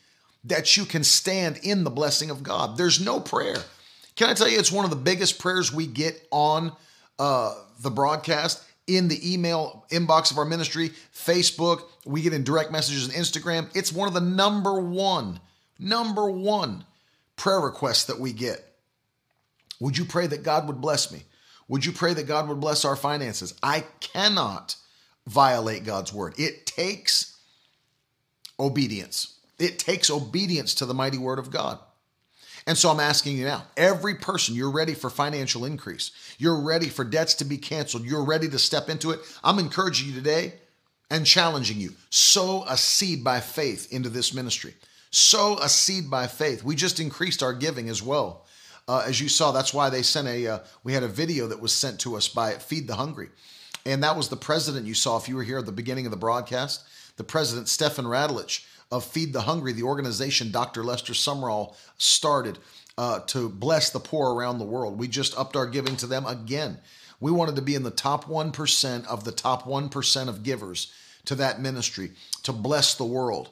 [0.44, 2.78] that you can stand in the blessing of God.
[2.78, 3.58] There's no prayer.
[4.16, 6.72] Can I tell you, it's one of the biggest prayers we get on
[7.18, 11.82] uh, the broadcast, in the email inbox of our ministry, Facebook.
[12.06, 13.68] We get in direct messages on Instagram.
[13.76, 15.40] It's one of the number one,
[15.78, 16.86] number one
[17.40, 18.62] prayer requests that we get.
[19.80, 21.22] Would you pray that God would bless me?
[21.68, 23.54] Would you pray that God would bless our finances?
[23.62, 24.76] I cannot
[25.26, 26.34] violate God's word.
[26.38, 27.38] It takes
[28.58, 29.38] obedience.
[29.58, 31.78] It takes obedience to the mighty word of God.
[32.66, 36.10] And so I'm asking you now, every person, you're ready for financial increase.
[36.36, 38.04] You're ready for debts to be canceled.
[38.04, 39.20] You're ready to step into it.
[39.42, 40.54] I'm encouraging you today
[41.08, 41.94] and challenging you.
[42.10, 44.74] Sow a seed by faith into this ministry.
[45.10, 46.62] Sow a seed by faith.
[46.62, 48.46] We just increased our giving as well.
[48.86, 51.60] Uh, as you saw, that's why they sent a, uh, we had a video that
[51.60, 53.28] was sent to us by Feed the Hungry.
[53.86, 56.10] And that was the president you saw if you were here at the beginning of
[56.10, 56.84] the broadcast,
[57.16, 60.82] the president, Stefan Radulich of Feed the Hungry, the organization Dr.
[60.82, 62.58] Lester Sumrall started
[62.98, 64.98] uh, to bless the poor around the world.
[64.98, 66.78] We just upped our giving to them again.
[67.20, 70.92] We wanted to be in the top 1% of the top 1% of givers
[71.26, 73.50] to that ministry to bless the world.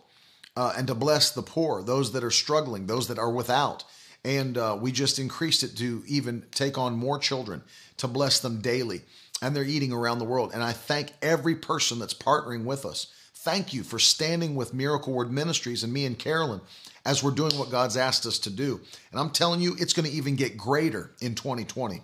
[0.59, 3.85] Uh, and to bless the poor, those that are struggling, those that are without.
[4.25, 7.63] And uh, we just increased it to even take on more children
[7.99, 9.03] to bless them daily.
[9.41, 10.51] And they're eating around the world.
[10.53, 13.07] And I thank every person that's partnering with us.
[13.37, 16.61] Thank you for standing with Miracle Word Ministries and me and Carolyn
[17.07, 18.81] as we're doing what God's asked us to do.
[19.13, 22.03] And I'm telling you, it's going to even get greater in 2020.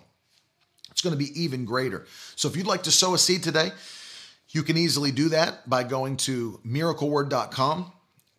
[0.91, 2.05] It's going to be even greater.
[2.37, 3.71] So if you'd like to sow a seed today,
[4.51, 7.91] you can easily do that by going to miracleword.com,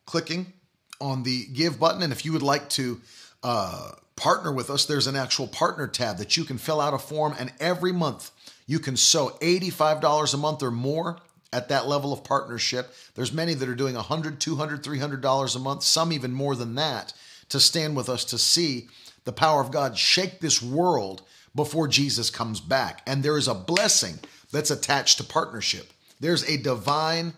[0.07, 0.53] clicking
[1.01, 2.03] on the give button.
[2.03, 3.01] And if you would like to
[3.43, 6.99] uh, partner with us, there's an actual partner tab that you can fill out a
[6.99, 8.31] form, and every month
[8.67, 11.19] you can sow $85 a month or more
[11.53, 12.93] at that level of partnership.
[13.15, 17.13] There's many that are doing $100, $200, $300 a month, some even more than that,
[17.51, 18.89] to stand with us to see
[19.25, 21.23] the power of God shake this world
[21.55, 23.03] before Jesus comes back.
[23.07, 24.19] And there is a blessing
[24.53, 25.93] that's attached to partnership.
[26.21, 27.35] There's a divine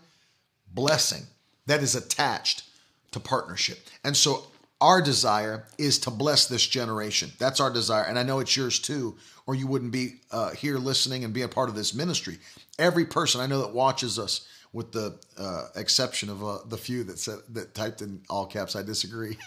[0.73, 1.23] blessing
[1.69, 2.63] that is attached
[3.11, 3.77] to partnership.
[4.03, 4.47] And so
[4.81, 7.31] our desire is to bless this generation.
[7.37, 8.05] That's our desire.
[8.05, 11.43] And I know it's yours too, or you wouldn't be uh, here listening and be
[11.43, 12.39] a part of this ministry.
[12.79, 17.03] Every person I know that watches us, with the uh, exception of uh, the few
[17.03, 19.37] that said that typed in all caps, I disagree.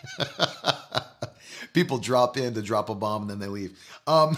[1.72, 3.78] People drop in to drop a bomb and then they leave.
[4.06, 4.36] Um,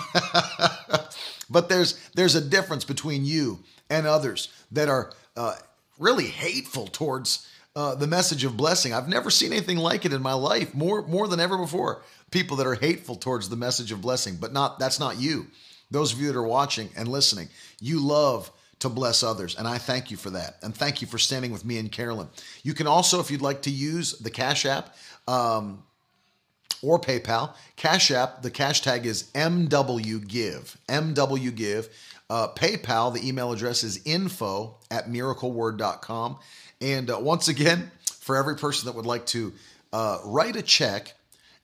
[1.50, 5.56] but there's there's a difference between you and others that are uh,
[5.98, 7.46] really hateful towards
[7.76, 8.92] uh, the message of blessing.
[8.92, 12.02] I've never seen anything like it in my life, more more than ever before.
[12.30, 15.46] People that are hateful towards the message of blessing, but not that's not you.
[15.90, 17.48] Those of you that are watching and listening,
[17.80, 18.50] you love
[18.80, 21.64] to bless others, and I thank you for that, and thank you for standing with
[21.64, 22.28] me and Carolyn.
[22.62, 24.94] You can also, if you'd like to use the Cash App.
[25.26, 25.82] Um,
[26.82, 27.54] or PayPal.
[27.76, 30.76] Cash App, the cash tag is MWGive.
[30.86, 31.88] MWGive.
[32.28, 36.38] Uh, PayPal, the email address is info at miracleword.com.
[36.84, 39.54] And uh, once again, for every person that would like to
[39.90, 41.14] uh, write a check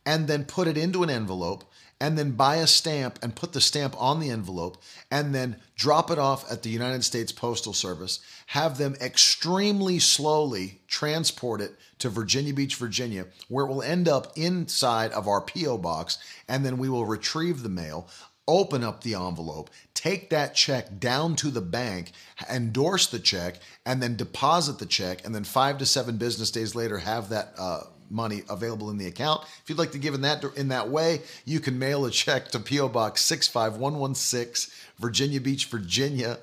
[0.06, 1.64] and then put it into an envelope
[2.00, 6.10] and then buy a stamp and put the stamp on the envelope and then drop
[6.10, 12.08] it off at the United States Postal Service, have them extremely slowly transport it to
[12.08, 15.76] Virginia Beach, Virginia, where it will end up inside of our P.O.
[15.76, 16.16] box,
[16.48, 18.08] and then we will retrieve the mail.
[18.48, 22.12] Open up the envelope, take that check down to the bank,
[22.50, 25.24] endorse the check, and then deposit the check.
[25.24, 29.06] And then five to seven business days later, have that uh, money available in the
[29.06, 29.42] account.
[29.62, 32.48] If you'd like to give in that in that way, you can mail a check
[32.48, 36.38] to PO Box 65116, Virginia Beach, Virginia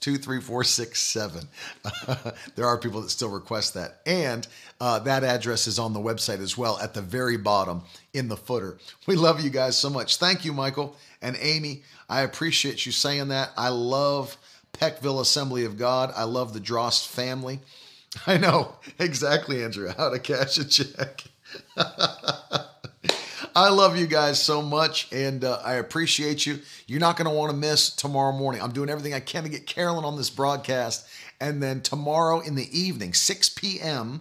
[0.00, 1.48] 23467.
[2.56, 4.00] there are people that still request that.
[4.06, 4.46] And
[4.80, 7.82] uh, that address is on the website as well at the very bottom
[8.14, 8.78] in the footer.
[9.06, 10.16] We love you guys so much.
[10.16, 11.82] Thank you, Michael and Amy.
[12.08, 13.50] I appreciate you saying that.
[13.56, 14.36] I love
[14.72, 16.12] Peckville Assembly of God.
[16.16, 17.60] I love the Drost family.
[18.26, 21.24] I know exactly, Andrew, how to cash a check.
[23.54, 26.60] I love you guys so much and uh, I appreciate you.
[26.86, 28.62] You're not going to want to miss tomorrow morning.
[28.62, 31.06] I'm doing everything I can to get Carolyn on this broadcast.
[31.40, 34.20] And then tomorrow in the evening, 6 p.m.,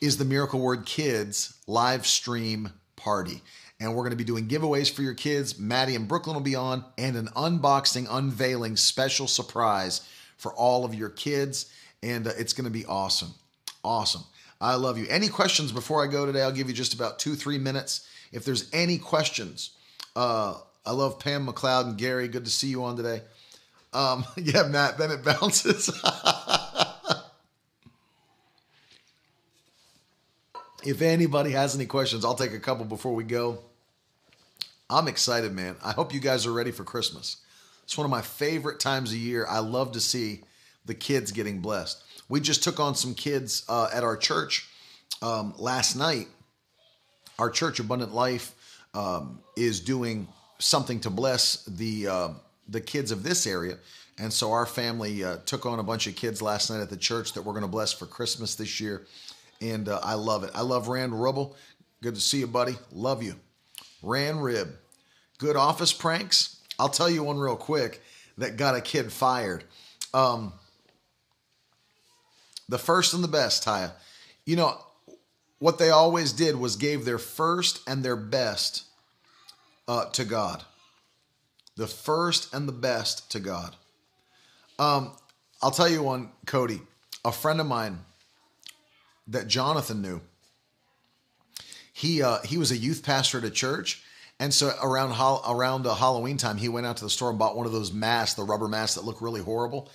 [0.00, 3.42] is the Miracle Word Kids live stream party.
[3.80, 5.58] And we're going to be doing giveaways for your kids.
[5.58, 10.94] Maddie and Brooklyn will be on, and an unboxing, unveiling special surprise for all of
[10.94, 13.34] your kids and uh, it's going to be awesome.
[13.84, 14.22] Awesome.
[14.60, 15.06] I love you.
[15.08, 16.42] Any questions before I go today?
[16.42, 18.08] I'll give you just about two, three minutes.
[18.32, 19.70] If there's any questions,
[20.16, 20.54] uh,
[20.84, 22.28] I love Pam McLeod and Gary.
[22.28, 23.22] Good to see you on today.
[23.92, 25.90] Um, yeah, Matt, then it bounces.
[30.84, 33.58] if anybody has any questions, I'll take a couple before we go.
[34.90, 35.76] I'm excited, man.
[35.84, 37.36] I hope you guys are ready for Christmas.
[37.84, 39.46] It's one of my favorite times of year.
[39.48, 40.42] I love to see
[40.86, 42.02] the kids getting blessed.
[42.28, 44.68] We just took on some kids uh, at our church
[45.22, 46.28] um, last night.
[47.38, 48.54] Our church, Abundant Life,
[48.94, 50.26] um, is doing
[50.58, 52.28] something to bless the uh,
[52.68, 53.78] the kids of this area,
[54.18, 56.96] and so our family uh, took on a bunch of kids last night at the
[56.96, 59.06] church that we're going to bless for Christmas this year,
[59.60, 60.50] and uh, I love it.
[60.54, 61.56] I love Rand Rubble.
[62.02, 62.76] Good to see you, buddy.
[62.92, 63.34] Love you,
[64.02, 64.68] Rand Rib.
[65.38, 66.56] Good office pranks.
[66.78, 68.00] I'll tell you one real quick
[68.38, 69.64] that got a kid fired.
[70.12, 70.52] Um,
[72.68, 73.92] the first and the best, Taya.
[74.44, 74.78] You know,
[75.58, 78.84] what they always did was gave their first and their best
[79.86, 80.64] uh, to God.
[81.76, 83.74] The first and the best to God.
[84.78, 85.12] Um,
[85.62, 86.80] I'll tell you one, Cody.
[87.24, 88.00] A friend of mine
[89.26, 90.20] that Jonathan knew.
[91.92, 94.02] He uh, he was a youth pastor at a church,
[94.38, 95.12] and so around
[95.48, 97.92] around uh, Halloween time, he went out to the store and bought one of those
[97.92, 99.90] masks, the rubber masks that look really horrible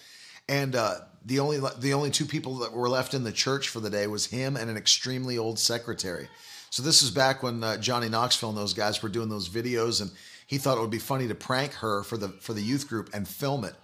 [0.47, 0.95] and uh,
[1.25, 4.07] the only the only two people that were left in the church for the day
[4.07, 6.27] was him and an extremely old secretary.
[6.69, 10.01] So this is back when uh, Johnny Knoxville and those guys were doing those videos,
[10.01, 10.11] and
[10.47, 13.09] he thought it would be funny to prank her for the for the youth group
[13.13, 13.75] and film it.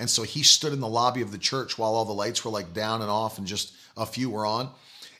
[0.00, 2.52] And so he stood in the lobby of the church while all the lights were
[2.52, 4.70] like down and off, and just a few were on.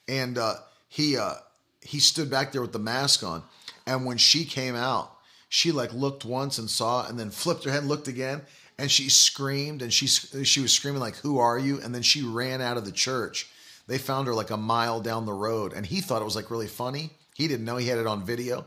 [0.07, 0.55] And uh,
[0.89, 1.35] he uh,
[1.83, 3.43] he stood back there with the mask on.
[3.87, 5.11] And when she came out,
[5.49, 8.43] she like looked once and saw, and then flipped her head, and looked again,
[8.79, 12.23] and she screamed, and she she was screaming like, "Who are you?" And then she
[12.23, 13.49] ran out of the church.
[13.87, 16.51] They found her like a mile down the road, and he thought it was like
[16.51, 17.11] really funny.
[17.35, 18.67] He didn't know he had it on video.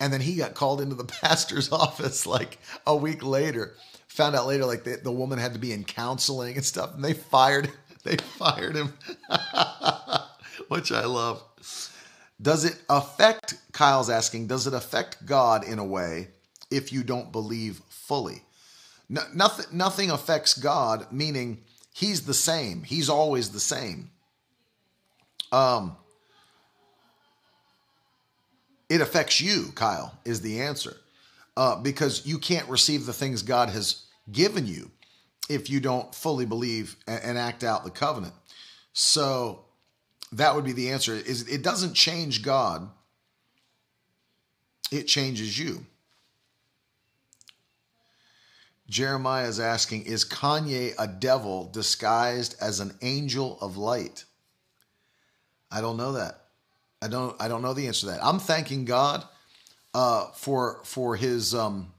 [0.00, 3.74] And then he got called into the pastor's office like a week later.
[4.08, 7.04] Found out later like the, the woman had to be in counseling and stuff, and
[7.04, 7.70] they fired
[8.04, 8.92] they fired him,
[10.68, 11.42] which I love.
[12.40, 14.48] Does it affect Kyle's asking?
[14.48, 16.28] Does it affect God in a way
[16.70, 18.42] if you don't believe fully?
[19.08, 22.82] No, nothing nothing affects God, meaning He's the same.
[22.82, 24.10] He's always the same.
[25.52, 25.96] Um,
[28.88, 30.96] it affects you, Kyle, is the answer.
[31.56, 34.90] Uh, because you can't receive the things God has given you
[35.48, 38.34] if you don't fully believe and, and act out the covenant.
[38.92, 39.64] So
[40.32, 41.14] that would be the answer.
[41.14, 42.88] Is it doesn't change God,
[44.90, 45.86] it changes you.
[48.88, 54.24] Jeremiah is asking, is Kanye a devil disguised as an angel of light?
[55.70, 56.40] I don't know that.
[57.02, 58.24] I don't I don't know the answer to that.
[58.24, 59.24] I'm thanking God
[59.92, 61.92] uh, for for his um,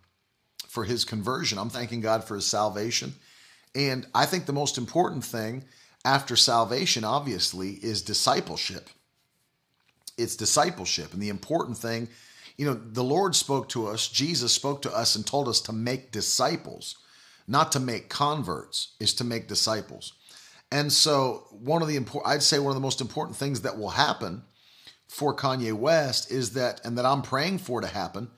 [0.68, 1.58] for his conversion.
[1.58, 3.14] I'm thanking God for his salvation.
[3.76, 5.66] And I think the most important thing
[6.06, 8.90] after salvation, obviously, is discipleship.
[10.18, 11.14] It's discipleship.
[11.14, 12.08] And the important thing,
[12.58, 15.74] you know, the Lord spoke to us, Jesus spoke to us and told us to
[15.74, 16.98] make disciples,
[17.48, 20.14] not to make converts, is to make disciples.
[20.72, 23.78] And so, one of the important, I'd say one of the most important things that
[23.78, 24.44] will happen
[25.08, 28.30] for Kanye West is that, and that I'm praying for to happen,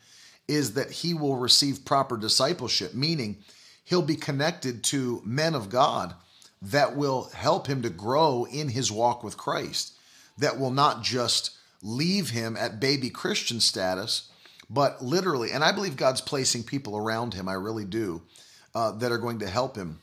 [0.47, 3.38] is that he will receive proper discipleship, meaning
[3.84, 6.13] he'll be connected to men of God
[6.61, 9.93] that will help him to grow in his walk with Christ,
[10.38, 14.30] that will not just leave him at baby Christian status,
[14.70, 18.22] but literally, and I believe God's placing people around him, I really do,
[18.76, 20.00] uh, that are going to help him.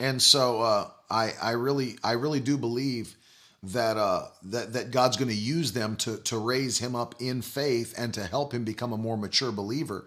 [0.00, 3.16] And so uh, I, I really, I really do believe
[3.62, 7.42] that uh, that that God's going to use them to to raise him up in
[7.42, 10.06] faith and to help him become a more mature believer.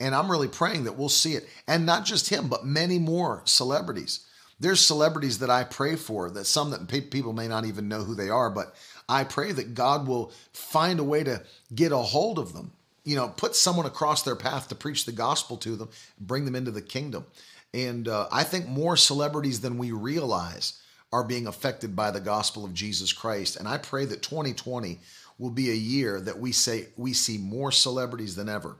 [0.00, 3.42] And I'm really praying that we'll see it, and not just him, but many more
[3.44, 4.20] celebrities.
[4.60, 8.14] There's celebrities that I pray for that some that people may not even know who
[8.14, 8.74] they are, but
[9.08, 11.42] I pray that God will find a way to
[11.74, 12.72] get a hold of them.
[13.04, 15.88] You know, put someone across their path to preach the gospel to them,
[16.20, 17.24] bring them into the kingdom.
[17.72, 20.80] And uh, I think more celebrities than we realize
[21.12, 23.56] are being affected by the gospel of Jesus Christ.
[23.56, 24.98] And I pray that 2020
[25.38, 28.76] will be a year that we say we see more celebrities than ever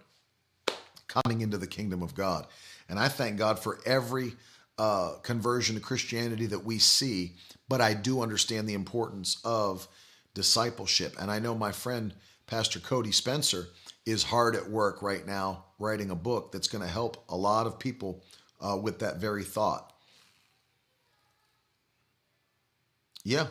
[1.06, 2.46] coming into the kingdom of God.
[2.88, 4.34] And I thank God for every
[4.78, 7.32] uh, conversion to Christianity that we see,
[7.68, 9.88] but I do understand the importance of
[10.38, 11.16] discipleship.
[11.20, 12.14] And I know my friend,
[12.46, 13.66] Pastor Cody Spencer,
[14.06, 17.66] is hard at work right now writing a book that's going to help a lot
[17.66, 18.22] of people
[18.60, 19.92] uh, with that very thought.
[23.24, 23.48] Yeah.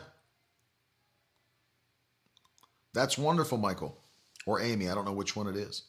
[2.94, 3.98] That's wonderful, Michael.
[4.46, 4.88] Or Amy.
[4.88, 5.82] I don't know which one it is.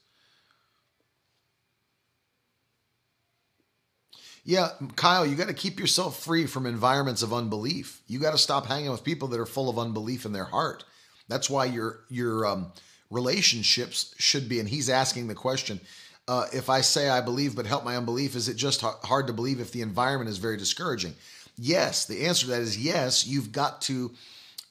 [4.44, 8.02] Yeah, Kyle, you got to keep yourself free from environments of unbelief.
[8.07, 10.84] You got to stop hanging with people that are full of unbelief in their heart.
[11.28, 12.72] That's why your your um,
[13.11, 14.60] relationships should be.
[14.60, 15.80] And he's asking the question:
[16.28, 19.34] uh, If I say I believe but help my unbelief, is it just hard to
[19.34, 21.14] believe if the environment is very discouraging?
[21.57, 23.28] Yes, the answer to that is yes.
[23.28, 24.11] You've got to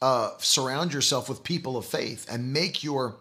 [0.01, 3.17] uh, surround yourself with people of faith and make your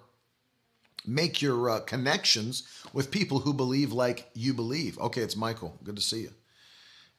[1.08, 2.64] make your uh, connections
[2.94, 5.00] with people who believe like you believe.
[5.00, 5.78] Okay, it's Michael.
[5.84, 6.32] Good to see you.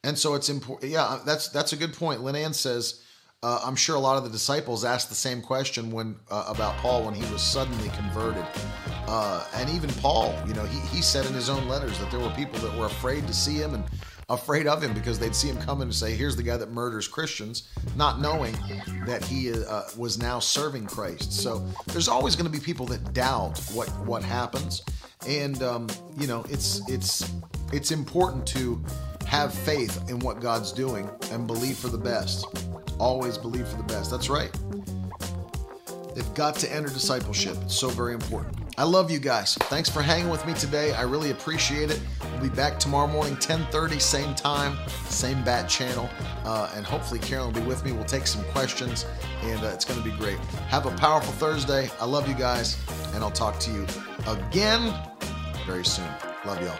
[0.04, 0.92] And so it's important.
[0.92, 2.22] Yeah, that's that's a good point.
[2.22, 3.02] Lynn Ann says,
[3.42, 6.76] uh, I'm sure a lot of the disciples asked the same question when uh, about
[6.78, 8.44] Paul when he was suddenly converted.
[9.06, 12.20] Uh, and even Paul, you know, he, he said in his own letters that there
[12.20, 13.84] were people that were afraid to see him and
[14.28, 17.08] afraid of him because they'd see him coming and say, "Here's the guy that murders
[17.08, 17.64] Christians,"
[17.96, 18.52] not knowing
[19.06, 21.32] that he uh, was now serving Christ.
[21.32, 24.82] So there's always going to be people that doubt what what happens,
[25.26, 27.32] and um, you know it's it's
[27.72, 28.82] it's important to
[29.26, 32.46] have faith in what God's doing and believe for the best.
[32.98, 34.10] Always believe for the best.
[34.10, 34.50] That's right.
[36.14, 37.56] They've got to enter discipleship.
[37.62, 38.67] It's so very important.
[38.78, 39.56] I love you guys.
[39.62, 40.94] Thanks for hanging with me today.
[40.94, 42.00] I really appreciate it.
[42.30, 44.78] We'll be back tomorrow morning, 10:30, same time,
[45.08, 46.08] same bat channel,
[46.44, 47.90] uh, and hopefully Carolyn will be with me.
[47.90, 49.04] We'll take some questions,
[49.42, 50.38] and uh, it's going to be great.
[50.68, 51.90] Have a powerful Thursday.
[52.00, 52.78] I love you guys,
[53.14, 53.84] and I'll talk to you
[54.28, 54.94] again
[55.66, 56.06] very soon.
[56.46, 56.78] Love y'all.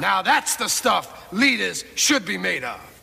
[0.00, 2.93] Now that's the stuff leaders should be made of.